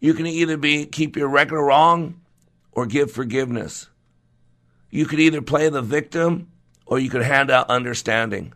[0.00, 2.18] You can either be keep your record wrong
[2.72, 3.90] or give forgiveness.
[4.88, 6.50] You could either play the victim
[6.86, 8.54] or you could hand out understanding.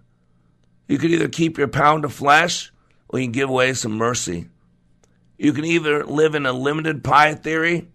[0.88, 2.72] You could either keep your pound of flesh
[3.10, 4.48] or you can give away some mercy.
[5.36, 7.88] You can either live in a limited pie theory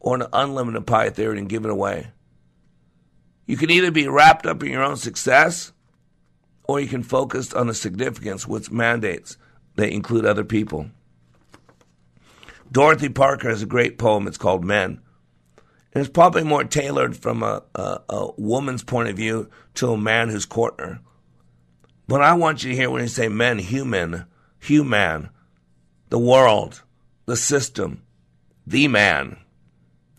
[0.00, 2.08] or an unlimited pie theory and give it away.
[3.46, 5.72] You can either be wrapped up in your own success
[6.64, 9.38] or you can focus on the significance which mandates
[9.76, 10.90] they include other people.
[12.70, 14.26] Dorothy Parker has a great poem.
[14.26, 15.00] It's called Men.
[15.92, 19.96] And it's probably more tailored from a, a, a woman's point of view to a
[19.96, 20.98] man who's courting.
[22.08, 24.26] But I want you to hear when you say men, human,
[24.58, 25.30] human,
[26.08, 26.82] the world,
[27.26, 28.02] the system,
[28.66, 29.38] the man.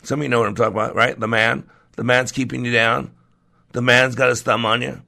[0.03, 1.19] Some of you know what I'm talking about, right?
[1.19, 1.69] The man.
[1.95, 3.11] The man's keeping you down.
[3.77, 5.03] The man's got his thumb on you.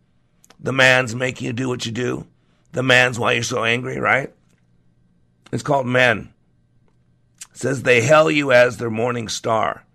[0.60, 2.28] The man's making you do what you do.
[2.72, 4.32] The man's why you're so angry, right?
[5.52, 6.32] It's called men.
[7.50, 9.86] It says they hail you as their morning star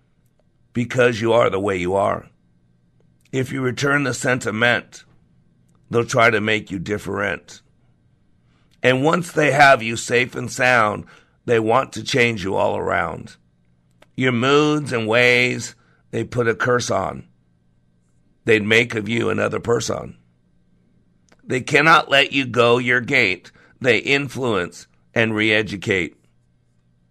[0.72, 2.26] because you are the way you are.
[3.30, 5.04] If you return the sentiment,
[5.88, 7.62] they'll try to make you different.
[8.82, 11.04] And once they have you safe and sound,
[11.44, 13.36] they want to change you all around.
[14.16, 15.76] Your moods and ways,
[16.10, 17.28] they put a curse on.
[18.44, 20.18] They'd make of you another person.
[21.42, 23.50] They cannot let you go your gait.
[23.80, 26.16] They influence and re educate.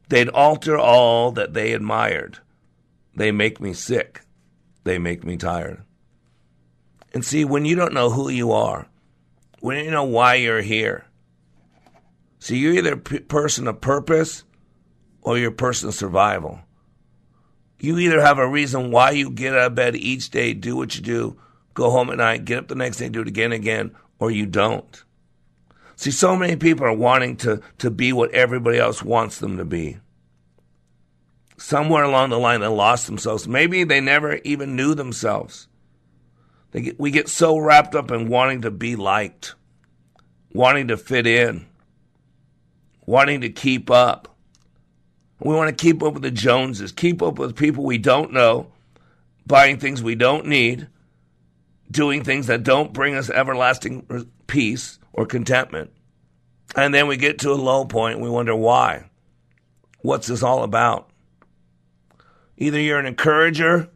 [0.09, 2.39] They'd alter all that they admired.
[3.15, 4.21] They make me sick.
[4.83, 5.83] They make me tired.
[7.13, 8.87] And see, when you don't know who you are,
[9.59, 11.05] when you know why you're here,
[12.39, 14.43] see, you're either a person of purpose
[15.21, 16.59] or you're a person of survival.
[17.83, 20.95] You either have a reason why you get out of bed each day, do what
[20.95, 21.37] you do,
[21.73, 24.31] go home at night, get up the next day, do it again and again, or
[24.31, 25.03] you don't.
[25.97, 29.65] See, so many people are wanting to, to be what everybody else wants them to
[29.65, 29.97] be
[31.57, 33.49] somewhere along the line they lost themselves.
[33.49, 35.67] Maybe they never even knew themselves.
[36.71, 39.55] Get, we get so wrapped up in wanting to be liked,
[40.53, 41.67] wanting to fit in,
[43.05, 44.32] wanting to keep up.
[45.43, 48.71] We want to keep up with the Joneses, keep up with people we don't know,
[49.45, 50.87] buying things we don't need,
[51.91, 55.91] doing things that don't bring us everlasting peace or contentment.
[56.77, 59.09] And then we get to a low point and we wonder why.
[59.99, 61.09] What's this all about?
[62.57, 63.89] Either you're an encourager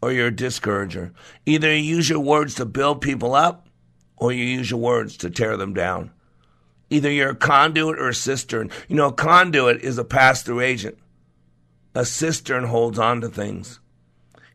[0.00, 1.12] or you're a discourager.
[1.44, 3.68] Either you use your words to build people up
[4.16, 6.12] or you use your words to tear them down.
[6.94, 8.70] Either you're a conduit or a cistern.
[8.86, 10.96] You know, a conduit is a pass through agent,
[11.92, 13.80] a cistern holds on to things.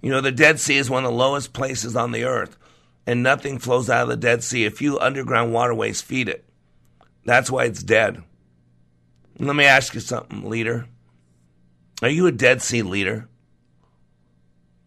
[0.01, 2.57] You know, the Dead Sea is one of the lowest places on the earth,
[3.05, 4.65] and nothing flows out of the Dead Sea.
[4.65, 6.45] A few underground waterways feed it.
[7.25, 8.23] That's why it's dead.
[9.37, 10.87] Let me ask you something, leader.
[12.01, 13.27] Are you a Dead Sea leader?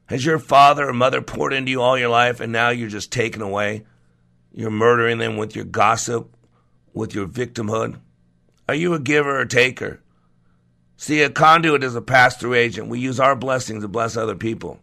[0.06, 3.12] Has your father or mother poured into you all your life and now you're just
[3.12, 3.84] taken away?
[4.54, 6.31] You're murdering them with your gossip,
[6.94, 7.98] with your victimhood?
[8.68, 10.00] Are you a giver or taker?
[10.96, 12.88] See, a conduit is a pass through agent.
[12.88, 14.78] We use our blessings to bless other people.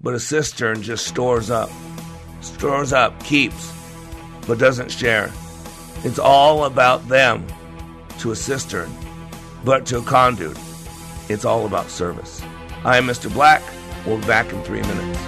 [0.00, 1.70] But a cistern just stores up,
[2.40, 3.72] stores up, keeps,
[4.46, 5.30] but doesn't share.
[6.02, 7.46] It's all about them
[8.18, 8.90] to a cistern,
[9.64, 10.58] but to a conduit,
[11.28, 12.42] it's all about service.
[12.84, 13.32] I am Mr.
[13.32, 13.62] Black.
[14.04, 15.18] We'll be back in three minutes.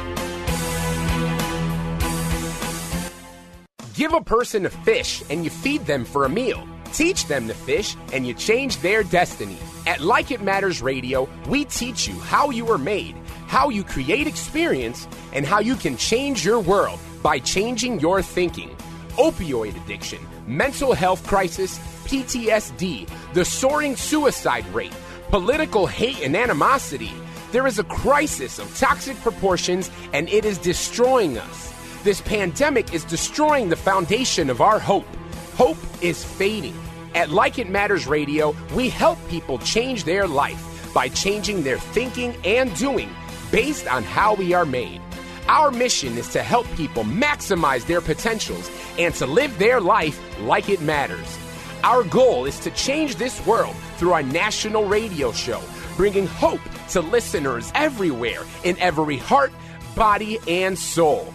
[3.97, 6.69] Give a person a fish and you feed them for a meal.
[6.93, 9.57] Teach them to fish and you change their destiny.
[9.87, 13.17] At Like It Matters Radio, we teach you how you are made,
[13.47, 18.77] how you create experience, and how you can change your world by changing your thinking.
[19.17, 24.93] Opioid addiction, mental health crisis, PTSD, the soaring suicide rate,
[25.31, 27.13] political hate and animosity.
[27.51, 31.76] There is a crisis of toxic proportions and it is destroying us.
[32.07, 35.09] This pandemic is destroying the foundation of our hope.
[35.57, 36.77] Hope is fading.
[37.17, 42.37] At Like It Matters Radio, we help people change their life by changing their thinking
[42.45, 43.11] and doing
[43.51, 45.03] based on how we are made.
[45.49, 50.69] Our mission is to help people maximize their potentials and to live their life like
[50.69, 51.37] it matters.
[51.83, 55.61] Our goal is to change this world through our national radio show,
[55.97, 59.53] bringing hope to listeners everywhere in every heart,
[59.97, 61.35] body, and soul.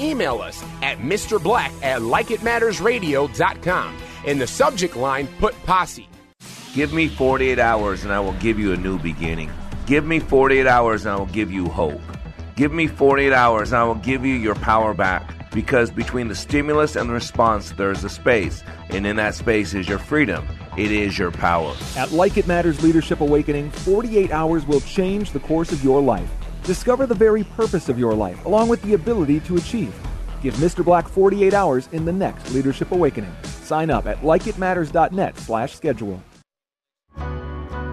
[0.00, 1.42] Email us at Mr.
[1.42, 3.96] Black at likeitmattersradio.com.
[4.24, 6.08] In the subject line, put posse.
[6.74, 9.50] Give me 48 hours and I will give you a new beginning.
[9.86, 12.00] Give me 48 hours and I will give you hope.
[12.56, 15.50] Give me 48 hours and I will give you your power back.
[15.50, 18.62] Because between the stimulus and the response, there is a space.
[18.90, 20.46] And in that space is your freedom.
[20.76, 21.74] It is your power.
[21.96, 26.30] At Like It Matters Leadership Awakening, 48 hours will change the course of your life.
[26.68, 29.94] Discover the very purpose of your life, along with the ability to achieve.
[30.42, 30.84] Give Mr.
[30.84, 33.34] Black 48 hours in the next Leadership Awakening.
[33.62, 36.22] Sign up at likeitmatters.net slash schedule.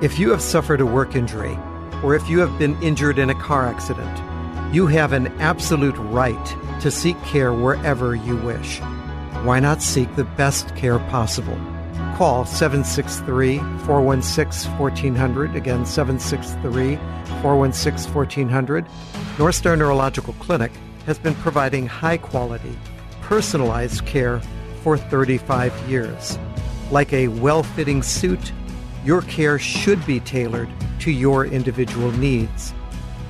[0.02, 1.58] If you have suffered a work injury,
[2.04, 6.82] or if you have been injured in a car accident, you have an absolute right
[6.82, 8.82] to seek care wherever you wish.
[9.46, 11.58] Why not seek the best care possible?
[12.16, 15.54] Call 763 416 1400.
[15.54, 16.96] Again, 763
[17.42, 18.86] 416 1400.
[19.38, 20.72] North Star Neurological Clinic
[21.06, 22.74] has been providing high quality,
[23.22, 24.40] personalized care
[24.82, 26.40] for 35 years.
[26.90, 28.54] Like a well fitting suit,
[29.04, 32.74] your care should be tailored to your individual needs.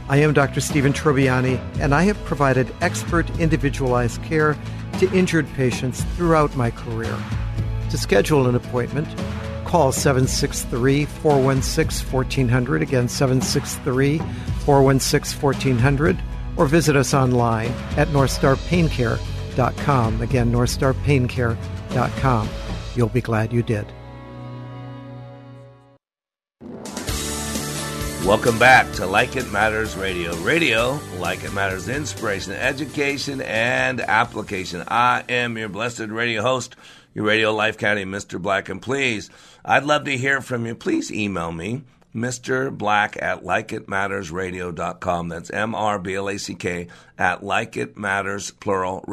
[0.09, 0.61] I am Dr.
[0.61, 4.55] Stephen Trobiani, and I have provided expert individualized care
[4.99, 7.17] to injured patients throughout my career.
[7.89, 9.07] To schedule an appointment,
[9.65, 14.17] call 763 416 1400, again 763
[14.65, 16.17] 416 1400,
[16.57, 20.21] or visit us online at northstarpaincare.com.
[20.21, 22.49] Again, northstarpaincare.com.
[22.95, 23.85] You'll be glad you did.
[28.25, 30.35] Welcome back to Like It Matters Radio.
[30.37, 34.83] Radio, like it matters, inspiration, education, and application.
[34.87, 36.75] I am your blessed radio host,
[37.15, 38.39] your radio life caddy, Mr.
[38.39, 38.69] Black.
[38.69, 39.31] And please,
[39.63, 40.75] I'd love to hear from you.
[40.75, 42.77] Please email me, Mr.
[42.77, 45.29] Black at likeitmattersradio.com.
[45.29, 46.87] That's M R B L A C K
[47.17, 49.03] at likeitmatters, plural.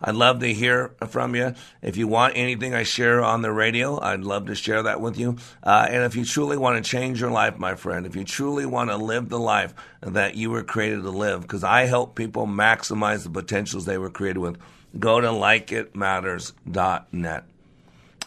[0.00, 1.54] I'd love to hear from you.
[1.82, 5.18] If you want anything I share on the radio, I'd love to share that with
[5.18, 5.36] you.
[5.62, 8.64] Uh, and if you truly want to change your life, my friend, if you truly
[8.64, 12.46] want to live the life that you were created to live, because I help people
[12.46, 14.58] maximize the potentials they were created with,
[14.98, 17.44] go to likeitmatters.net.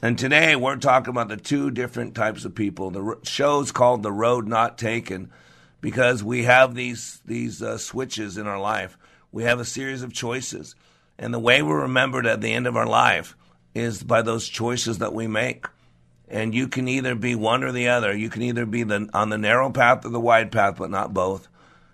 [0.03, 2.89] And today we're talking about the two different types of people.
[2.89, 5.31] The show's called The Road Not Taken
[5.79, 8.97] because we have these, these uh, switches in our life
[9.31, 10.75] We have a series of choices.
[11.17, 13.35] And the way we're remembered at the end of our life
[13.75, 15.67] is by those choices that we make.
[16.27, 18.15] And you can either be one or the other.
[18.15, 21.13] You can either be the, on the narrow path or the wide path, but not
[21.13, 21.47] both.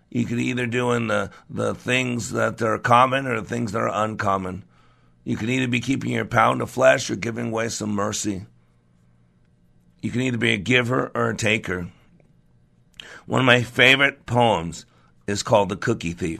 [0.09, 4.03] You could either doing the, the things that are common or the things that are
[4.03, 4.63] uncommon.
[5.23, 8.45] You can either be keeping your pound of flesh or giving away some mercy.
[10.01, 11.89] You can either be a giver or a taker.
[13.25, 14.85] One of my favorite poems
[15.27, 16.39] is called The Cookie Thief.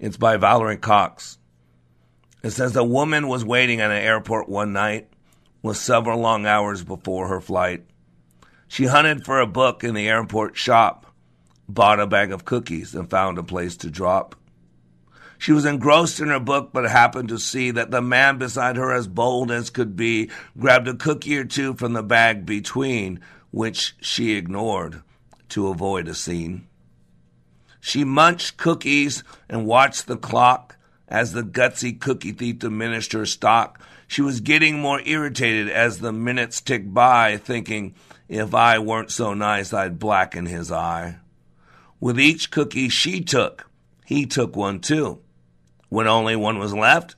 [0.00, 1.38] It's by Valerie Cox.
[2.42, 5.08] It says a woman was waiting at an airport one night
[5.62, 7.84] with several long hours before her flight.
[8.66, 11.06] She hunted for a book in the airport shop
[11.68, 14.34] bought a bag of cookies, and found a place to drop.
[15.38, 18.92] She was engrossed in her book, but happened to see that the man beside her,
[18.92, 23.20] as bold as could be, grabbed a cookie or two from the bag between,
[23.52, 25.02] which she ignored
[25.50, 26.66] to avoid a scene.
[27.80, 33.80] She munched cookies and watched the clock as the gutsy cookie thief diminished her stock.
[34.08, 37.94] She was getting more irritated as the minutes ticked by, thinking,
[38.28, 41.18] if I weren't so nice, I'd blacken his eye.
[42.00, 43.68] With each cookie she took,
[44.04, 45.20] he took one too.
[45.88, 47.16] When only one was left,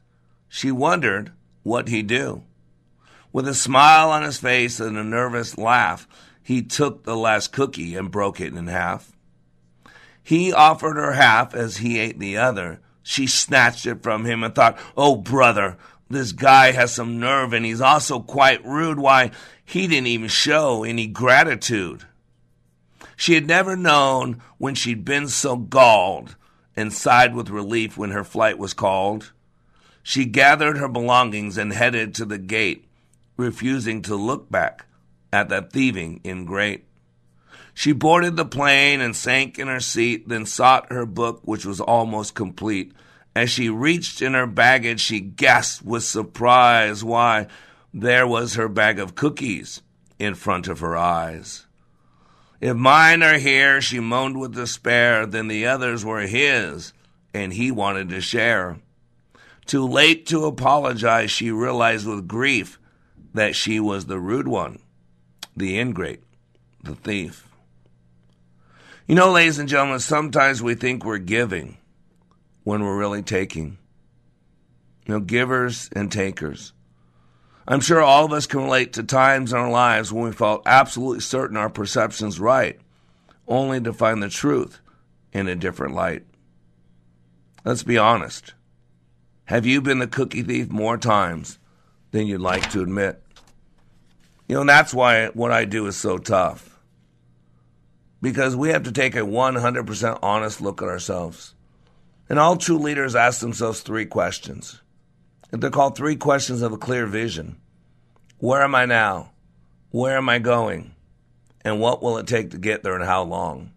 [0.49, 2.43] she wondered what he'd do.
[3.33, 6.09] With a smile on his face and a nervous laugh,
[6.43, 9.13] he took the last cookie and broke it in half.
[10.23, 12.81] He offered her half as he ate the other.
[13.03, 15.77] She snatched it from him and thought, Oh, brother,
[16.09, 18.99] this guy has some nerve and he's also quite rude.
[18.99, 19.31] Why,
[19.65, 22.05] he didn't even show any gratitude.
[23.21, 26.37] She had never known when she'd been so galled
[26.75, 29.33] and sighed with relief when her flight was called.
[30.03, 32.87] She gathered her belongings and headed to the gate,
[33.37, 34.87] refusing to look back
[35.31, 36.87] at that thieving ingrate.
[37.75, 41.79] She boarded the plane and sank in her seat, then sought her book, which was
[41.79, 42.95] almost complete.
[43.37, 47.05] As she reached in her baggage, she gasped with surprise.
[47.05, 47.49] Why,
[47.93, 49.83] there was her bag of cookies
[50.19, 51.67] in front of her eyes.
[52.61, 56.93] If mine are here, she moaned with despair, then the others were his,
[57.33, 58.79] and he wanted to share.
[59.65, 62.79] Too late to apologize, she realized with grief
[63.33, 64.81] that she was the rude one,
[65.57, 66.23] the ingrate,
[66.83, 67.47] the thief.
[69.07, 71.79] You know, ladies and gentlemen, sometimes we think we're giving
[72.65, 73.79] when we're really taking.
[75.07, 76.73] You know, givers and takers.
[77.69, 80.63] I'm sure all of us can relate to times in our lives when we felt
[80.67, 82.81] absolutely certain our perception's right,
[83.47, 84.81] only to find the truth
[85.33, 86.25] in a different light.
[87.65, 88.55] Let's be honest.
[89.45, 91.59] Have you been the cookie thief more times
[92.13, 93.23] than you'd like to admit?
[94.49, 96.79] You know, that's why what I do is so tough.
[98.23, 101.55] Because we have to take a 100% honest look at ourselves.
[102.29, 104.81] And all true leaders ask themselves three questions.
[105.51, 107.57] They're called three questions of a clear vision.
[108.39, 109.33] Where am I now?
[109.91, 110.95] Where am I going?
[111.63, 113.73] And what will it take to get there and how long?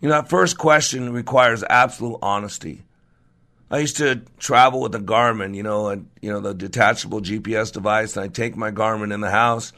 [0.00, 2.82] You know, that first question requires absolute honesty.
[3.70, 7.72] I used to travel with a Garmin, you know, and you know the detachable GPS
[7.72, 9.72] device, and I take my Garmin in the house.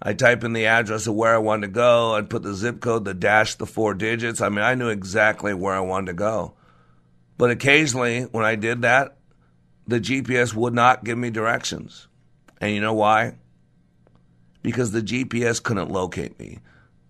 [0.00, 2.14] I type in the address of where I wanted to go.
[2.14, 4.40] I'd put the zip code, the dash, the four digits.
[4.40, 6.54] I mean, I knew exactly where I wanted to go.
[7.38, 9.15] But occasionally, when I did that,
[9.86, 12.08] the GPS would not give me directions.
[12.60, 13.34] And you know why?
[14.62, 16.58] Because the GPS couldn't locate me.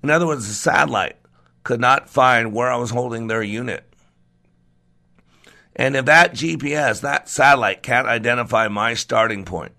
[0.02, 1.16] In other words, the satellite
[1.62, 3.84] could not find where I was holding their unit.
[5.74, 9.72] And if that GPS, that satellite, can't identify my starting point,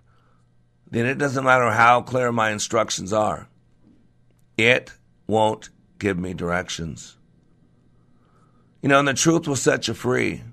[0.90, 3.48] then it doesn't matter how clear my instructions are.
[4.58, 4.92] It
[5.28, 5.70] won't
[6.00, 7.18] give me directions.
[8.82, 10.44] You know, and the truth will set you free.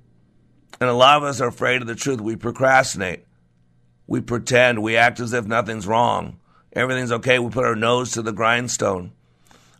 [0.80, 2.20] And a lot of us are afraid of the truth.
[2.20, 3.24] We procrastinate.
[4.06, 4.82] We pretend.
[4.82, 6.38] We act as if nothing's wrong.
[6.72, 7.38] Everything's okay.
[7.38, 9.12] We put our nose to the grindstone.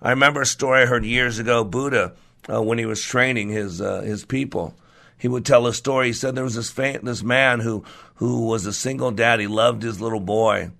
[0.01, 1.65] I remember a story I heard years ago.
[1.65, 2.15] Buddha,
[2.49, 4.75] uh, when he was training his uh, his people,
[5.19, 6.09] he would tell a story.
[6.09, 7.85] He said there was this fa- this man who
[8.17, 9.41] who was a single dad.
[9.41, 10.71] He loved his little boy,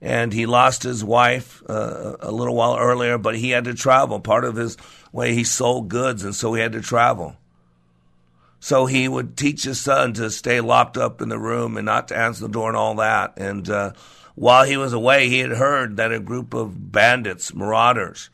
[0.00, 3.18] and he lost his wife uh, a little while earlier.
[3.18, 4.18] But he had to travel.
[4.18, 4.76] Part of his
[5.12, 7.36] way, he sold goods, and so he had to travel.
[8.60, 12.08] So he would teach his son to stay locked up in the room and not
[12.08, 13.34] to answer the door and all that.
[13.36, 13.92] And uh,
[14.34, 18.30] while he was away, he had heard that a group of bandits, marauders,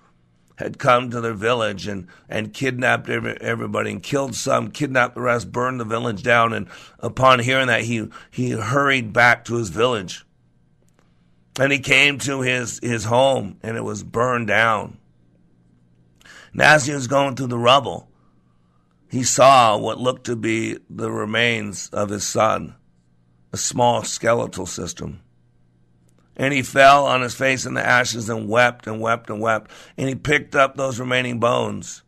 [0.57, 5.21] had come to their village and, and kidnapped every, everybody and killed some, kidnapped the
[5.21, 6.53] rest, burned the village down.
[6.53, 6.69] And
[7.01, 10.25] upon hearing that, he, he hurried back to his village.
[11.59, 14.99] And he came to his, his home and it was burned down.
[16.53, 18.09] And as he was going through the rubble,
[19.15, 22.75] he saw what looked to be the remains of his son,
[23.53, 25.21] a small skeletal system.
[26.37, 29.71] And he fell on his face in the ashes and wept and wept and wept.
[29.97, 32.03] And he picked up those remaining bones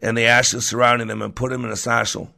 [0.00, 2.30] and the ashes surrounding them and put them in a satchel.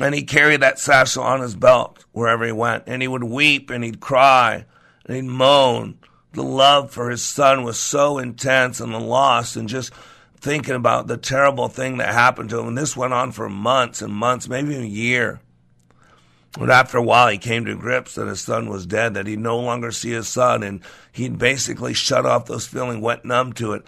[0.00, 2.84] And he carried that satchel on his belt wherever he went.
[2.86, 4.64] And he would weep and he'd cry
[5.06, 5.98] and he'd moan.
[6.34, 9.92] The love for his son was so intense and the loss and just
[10.44, 12.68] thinking about the terrible thing that happened to him.
[12.68, 15.40] And this went on for months and months, maybe a year.
[16.58, 19.40] But after a while, he came to grips that his son was dead, that he'd
[19.40, 23.72] no longer see his son, and he'd basically shut off those feelings, went numb to
[23.72, 23.84] it.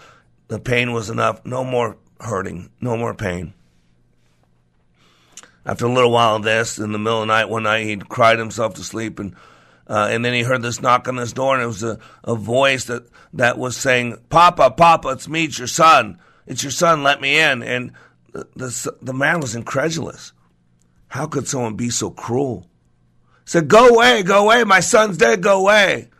[0.48, 1.44] The pain was enough.
[1.44, 3.52] No more hurting, no more pain.
[5.66, 8.08] After a little while of this, in the middle of the night, one night, he'd
[8.08, 9.36] cried himself to sleep, and
[9.88, 12.34] uh, and then he heard this knock on his door, and it was a, a
[12.34, 16.18] voice that, that was saying, Papa, Papa, it's me, it's your son.
[16.46, 17.62] It's your son, let me in.
[17.62, 17.92] And
[18.32, 20.32] the, the, the man was incredulous.
[21.08, 22.68] How could someone be so cruel?
[23.44, 26.10] He said, Go away, go away, my son's dead, go away.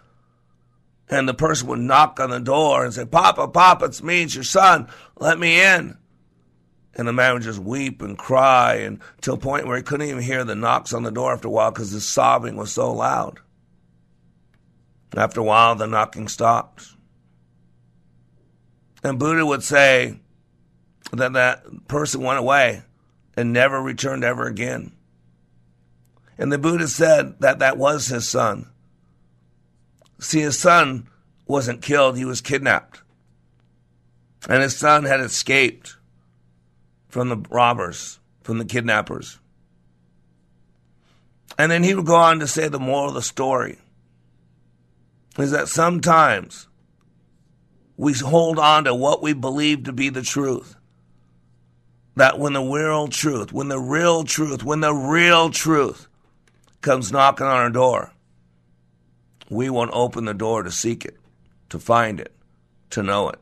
[1.08, 4.34] And the person would knock on the door and say, Papa, Papa, it's me, it's
[4.34, 5.96] your son, let me in.
[6.94, 10.08] And the man would just weep and cry and to a point where he couldn't
[10.08, 12.92] even hear the knocks on the door after a while because his sobbing was so
[12.92, 13.38] loud.
[15.14, 16.95] After a while, the knocking stopped.
[19.02, 20.18] And Buddha would say
[21.12, 22.82] that that person went away
[23.36, 24.92] and never returned ever again.
[26.38, 28.70] And the Buddha said that that was his son.
[30.18, 31.08] See, his son
[31.46, 33.02] wasn't killed, he was kidnapped.
[34.48, 35.96] And his son had escaped
[37.08, 39.38] from the robbers, from the kidnappers.
[41.58, 43.78] And then he would go on to say the moral of the story
[45.38, 46.68] is that sometimes
[47.96, 50.76] we hold on to what we believe to be the truth.
[52.16, 56.08] That when the real truth, when the real truth, when the real truth
[56.80, 58.12] comes knocking on our door,
[59.50, 61.16] we won't open the door to seek it,
[61.70, 62.34] to find it,
[62.90, 63.38] to know it.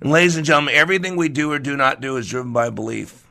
[0.00, 3.26] And ladies and gentlemen, everything we do or do not do is driven by belief.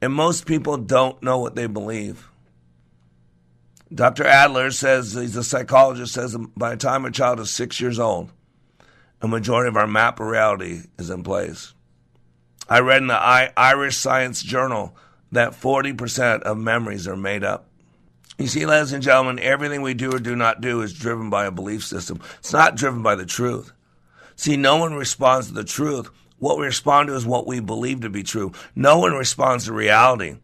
[0.00, 2.28] And most people don't know what they believe.
[3.94, 4.26] Dr.
[4.26, 8.30] Adler says, he's a psychologist, says by the time a child is six years old,
[9.22, 11.72] a majority of our map of reality is in place.
[12.68, 14.96] I read in the Irish Science Journal
[15.30, 17.68] that 40% of memories are made up.
[18.38, 21.46] You see, ladies and gentlemen, everything we do or do not do is driven by
[21.46, 22.20] a belief system.
[22.38, 23.72] It's not driven by the truth.
[24.34, 26.10] See, no one responds to the truth.
[26.38, 28.52] What we respond to is what we believe to be true.
[28.74, 30.36] No one responds to reality.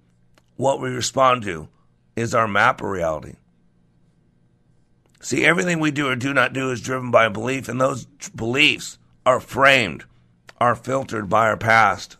[0.56, 1.68] What we respond to
[2.16, 3.34] is our map of reality.
[5.20, 8.06] See, everything we do or do not do is driven by a belief, and those
[8.34, 10.04] beliefs are framed,
[10.58, 12.16] are filtered by our past.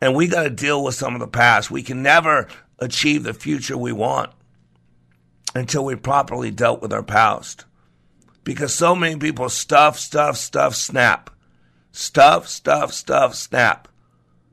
[0.00, 1.70] And we got to deal with some of the past.
[1.70, 4.30] We can never achieve the future we want
[5.54, 7.64] until we properly dealt with our past.
[8.44, 11.30] Because so many people stuff, stuff, stuff, snap.
[11.92, 13.88] Stuff, stuff, stuff, snap.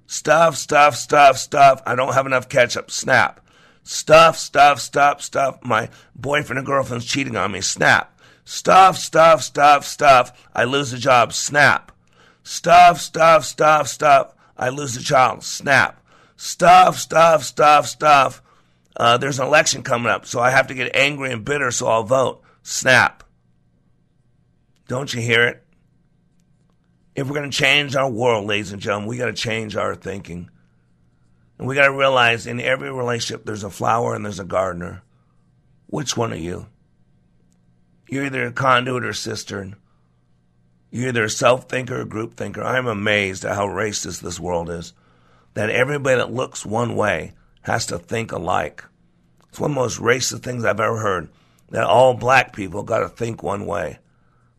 [0.08, 1.82] Stuff, stuff, stuff, stuff.
[1.86, 2.90] I don't have enough ketchup.
[2.90, 3.45] Snap.
[3.88, 5.60] Stuff, stuff, stuff, stuff.
[5.64, 7.62] My boyfriend and girlfriend's cheating on me.
[7.62, 8.20] Snap.
[8.44, 10.48] Stuff, stuff, stuff, stuff.
[10.56, 11.34] I lose a job.
[11.34, 11.92] Snap.
[12.44, 14.34] Stuff, stuff, stuff, stuff.
[14.58, 15.44] I lose a child.
[15.44, 16.04] Snap.
[16.36, 18.42] Stuff, stuff, stuff, stuff.
[18.98, 21.86] Uh, there's an election coming up, so I have to get angry and bitter, so
[21.86, 22.42] I'll vote.
[22.64, 23.24] Snap.
[24.88, 25.64] Don't you hear it?
[27.16, 29.94] If we're going to change our world, ladies and gentlemen, we got to change our
[29.94, 30.50] thinking.
[31.58, 35.04] And we got to realize in every relationship, there's a flower and there's a gardener.
[35.88, 36.68] Which one are you?
[38.10, 39.76] You're either a conduit or cistern.
[40.92, 42.64] You're either a self thinker or group thinker.
[42.64, 44.94] I'm amazed at how racist this world is.
[45.54, 48.84] That everybody that looks one way has to think alike.
[49.50, 51.30] It's one of the most racist things I've ever heard.
[51.70, 54.00] That all black people got to think one way.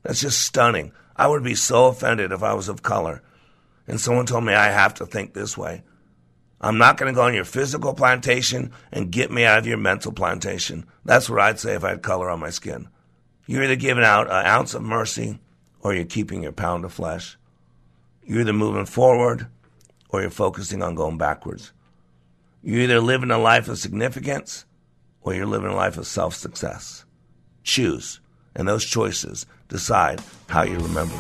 [0.03, 0.93] That's just stunning.
[1.15, 3.23] I would be so offended if I was of color
[3.87, 5.83] and someone told me I have to think this way.
[6.61, 9.77] I'm not going to go on your physical plantation and get me out of your
[9.77, 10.87] mental plantation.
[11.05, 12.89] That's what I'd say if I had color on my skin.
[13.47, 15.39] You're either giving out an ounce of mercy
[15.81, 17.37] or you're keeping your pound of flesh.
[18.25, 19.47] You're either moving forward
[20.09, 21.73] or you're focusing on going backwards.
[22.63, 24.65] You're either living a life of significance
[25.21, 27.05] or you're living a life of self success.
[27.63, 28.21] Choose,
[28.55, 31.15] and those choices decide how you remember.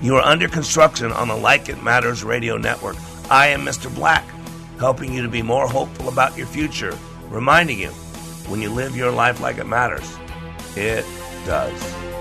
[0.00, 2.96] You are under construction on the Like It Matters radio network.
[3.30, 3.94] I am Mr.
[3.94, 4.24] Black
[4.82, 7.90] helping you to be more hopeful about your future, reminding you
[8.50, 10.18] when you live your life like it matters,
[10.74, 11.06] it
[11.46, 12.11] does.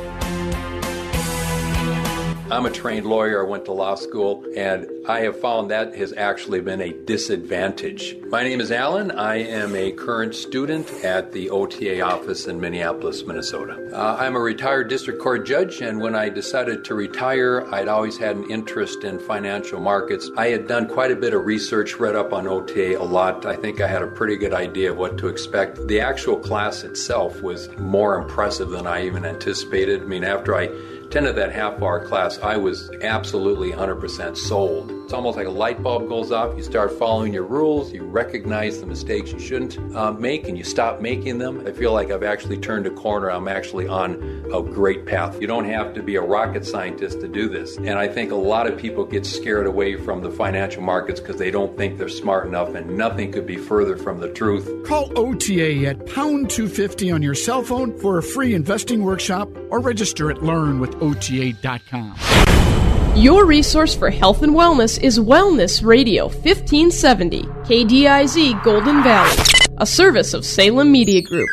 [2.52, 3.45] I'm a trained lawyer.
[3.45, 8.18] I went to law school, and I have found that has actually been a disadvantage.
[8.28, 9.10] My name is Alan.
[9.10, 13.89] I am a current student at the OTA office in Minneapolis, Minnesota.
[13.93, 18.18] Uh, I'm a retired district court judge, and when I decided to retire, I'd always
[18.18, 20.30] had an interest in financial markets.
[20.36, 23.45] I had done quite a bit of research, read up on OTA a lot.
[23.45, 25.88] I think I had a pretty good idea of what to expect.
[25.88, 30.02] The actual class itself was more impressive than I even anticipated.
[30.02, 30.68] I mean, after I
[31.12, 35.01] attended that half hour class, I was absolutely 100% sold.
[35.04, 36.56] It's almost like a light bulb goes off.
[36.56, 40.64] You start following your rules, you recognize the mistakes you shouldn't uh, make, and you
[40.64, 41.66] stop making them.
[41.68, 43.30] I feel like I've actually turned a corner.
[43.30, 44.14] I'm actually on
[44.54, 45.41] a great path.
[45.41, 47.78] You don't have to be a rocket scientist to do this.
[47.78, 51.38] And I think a lot of people get scared away from the financial markets because
[51.38, 54.86] they don't think they're smart enough, and nothing could be further from the truth.
[54.86, 59.80] Call OTA at pound 250 on your cell phone for a free investing workshop or
[59.80, 62.70] register at learnwithota.com.
[63.18, 69.38] Your resource for health and wellness is Wellness Radio 1570, KDIZ Golden Valley,
[69.80, 71.49] a service of Salem Media Group.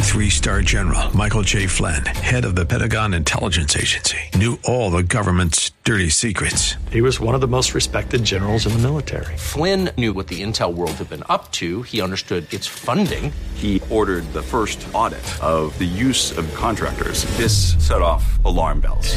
[0.00, 1.68] Three star general Michael J.
[1.68, 6.74] Flynn, head of the Pentagon Intelligence Agency, knew all the government's dirty secrets.
[6.90, 9.36] He was one of the most respected generals in the military.
[9.36, 13.32] Flynn knew what the intel world had been up to, he understood its funding.
[13.54, 17.26] He ordered the first audit of the use of contractors.
[17.36, 19.16] This set off alarm bells.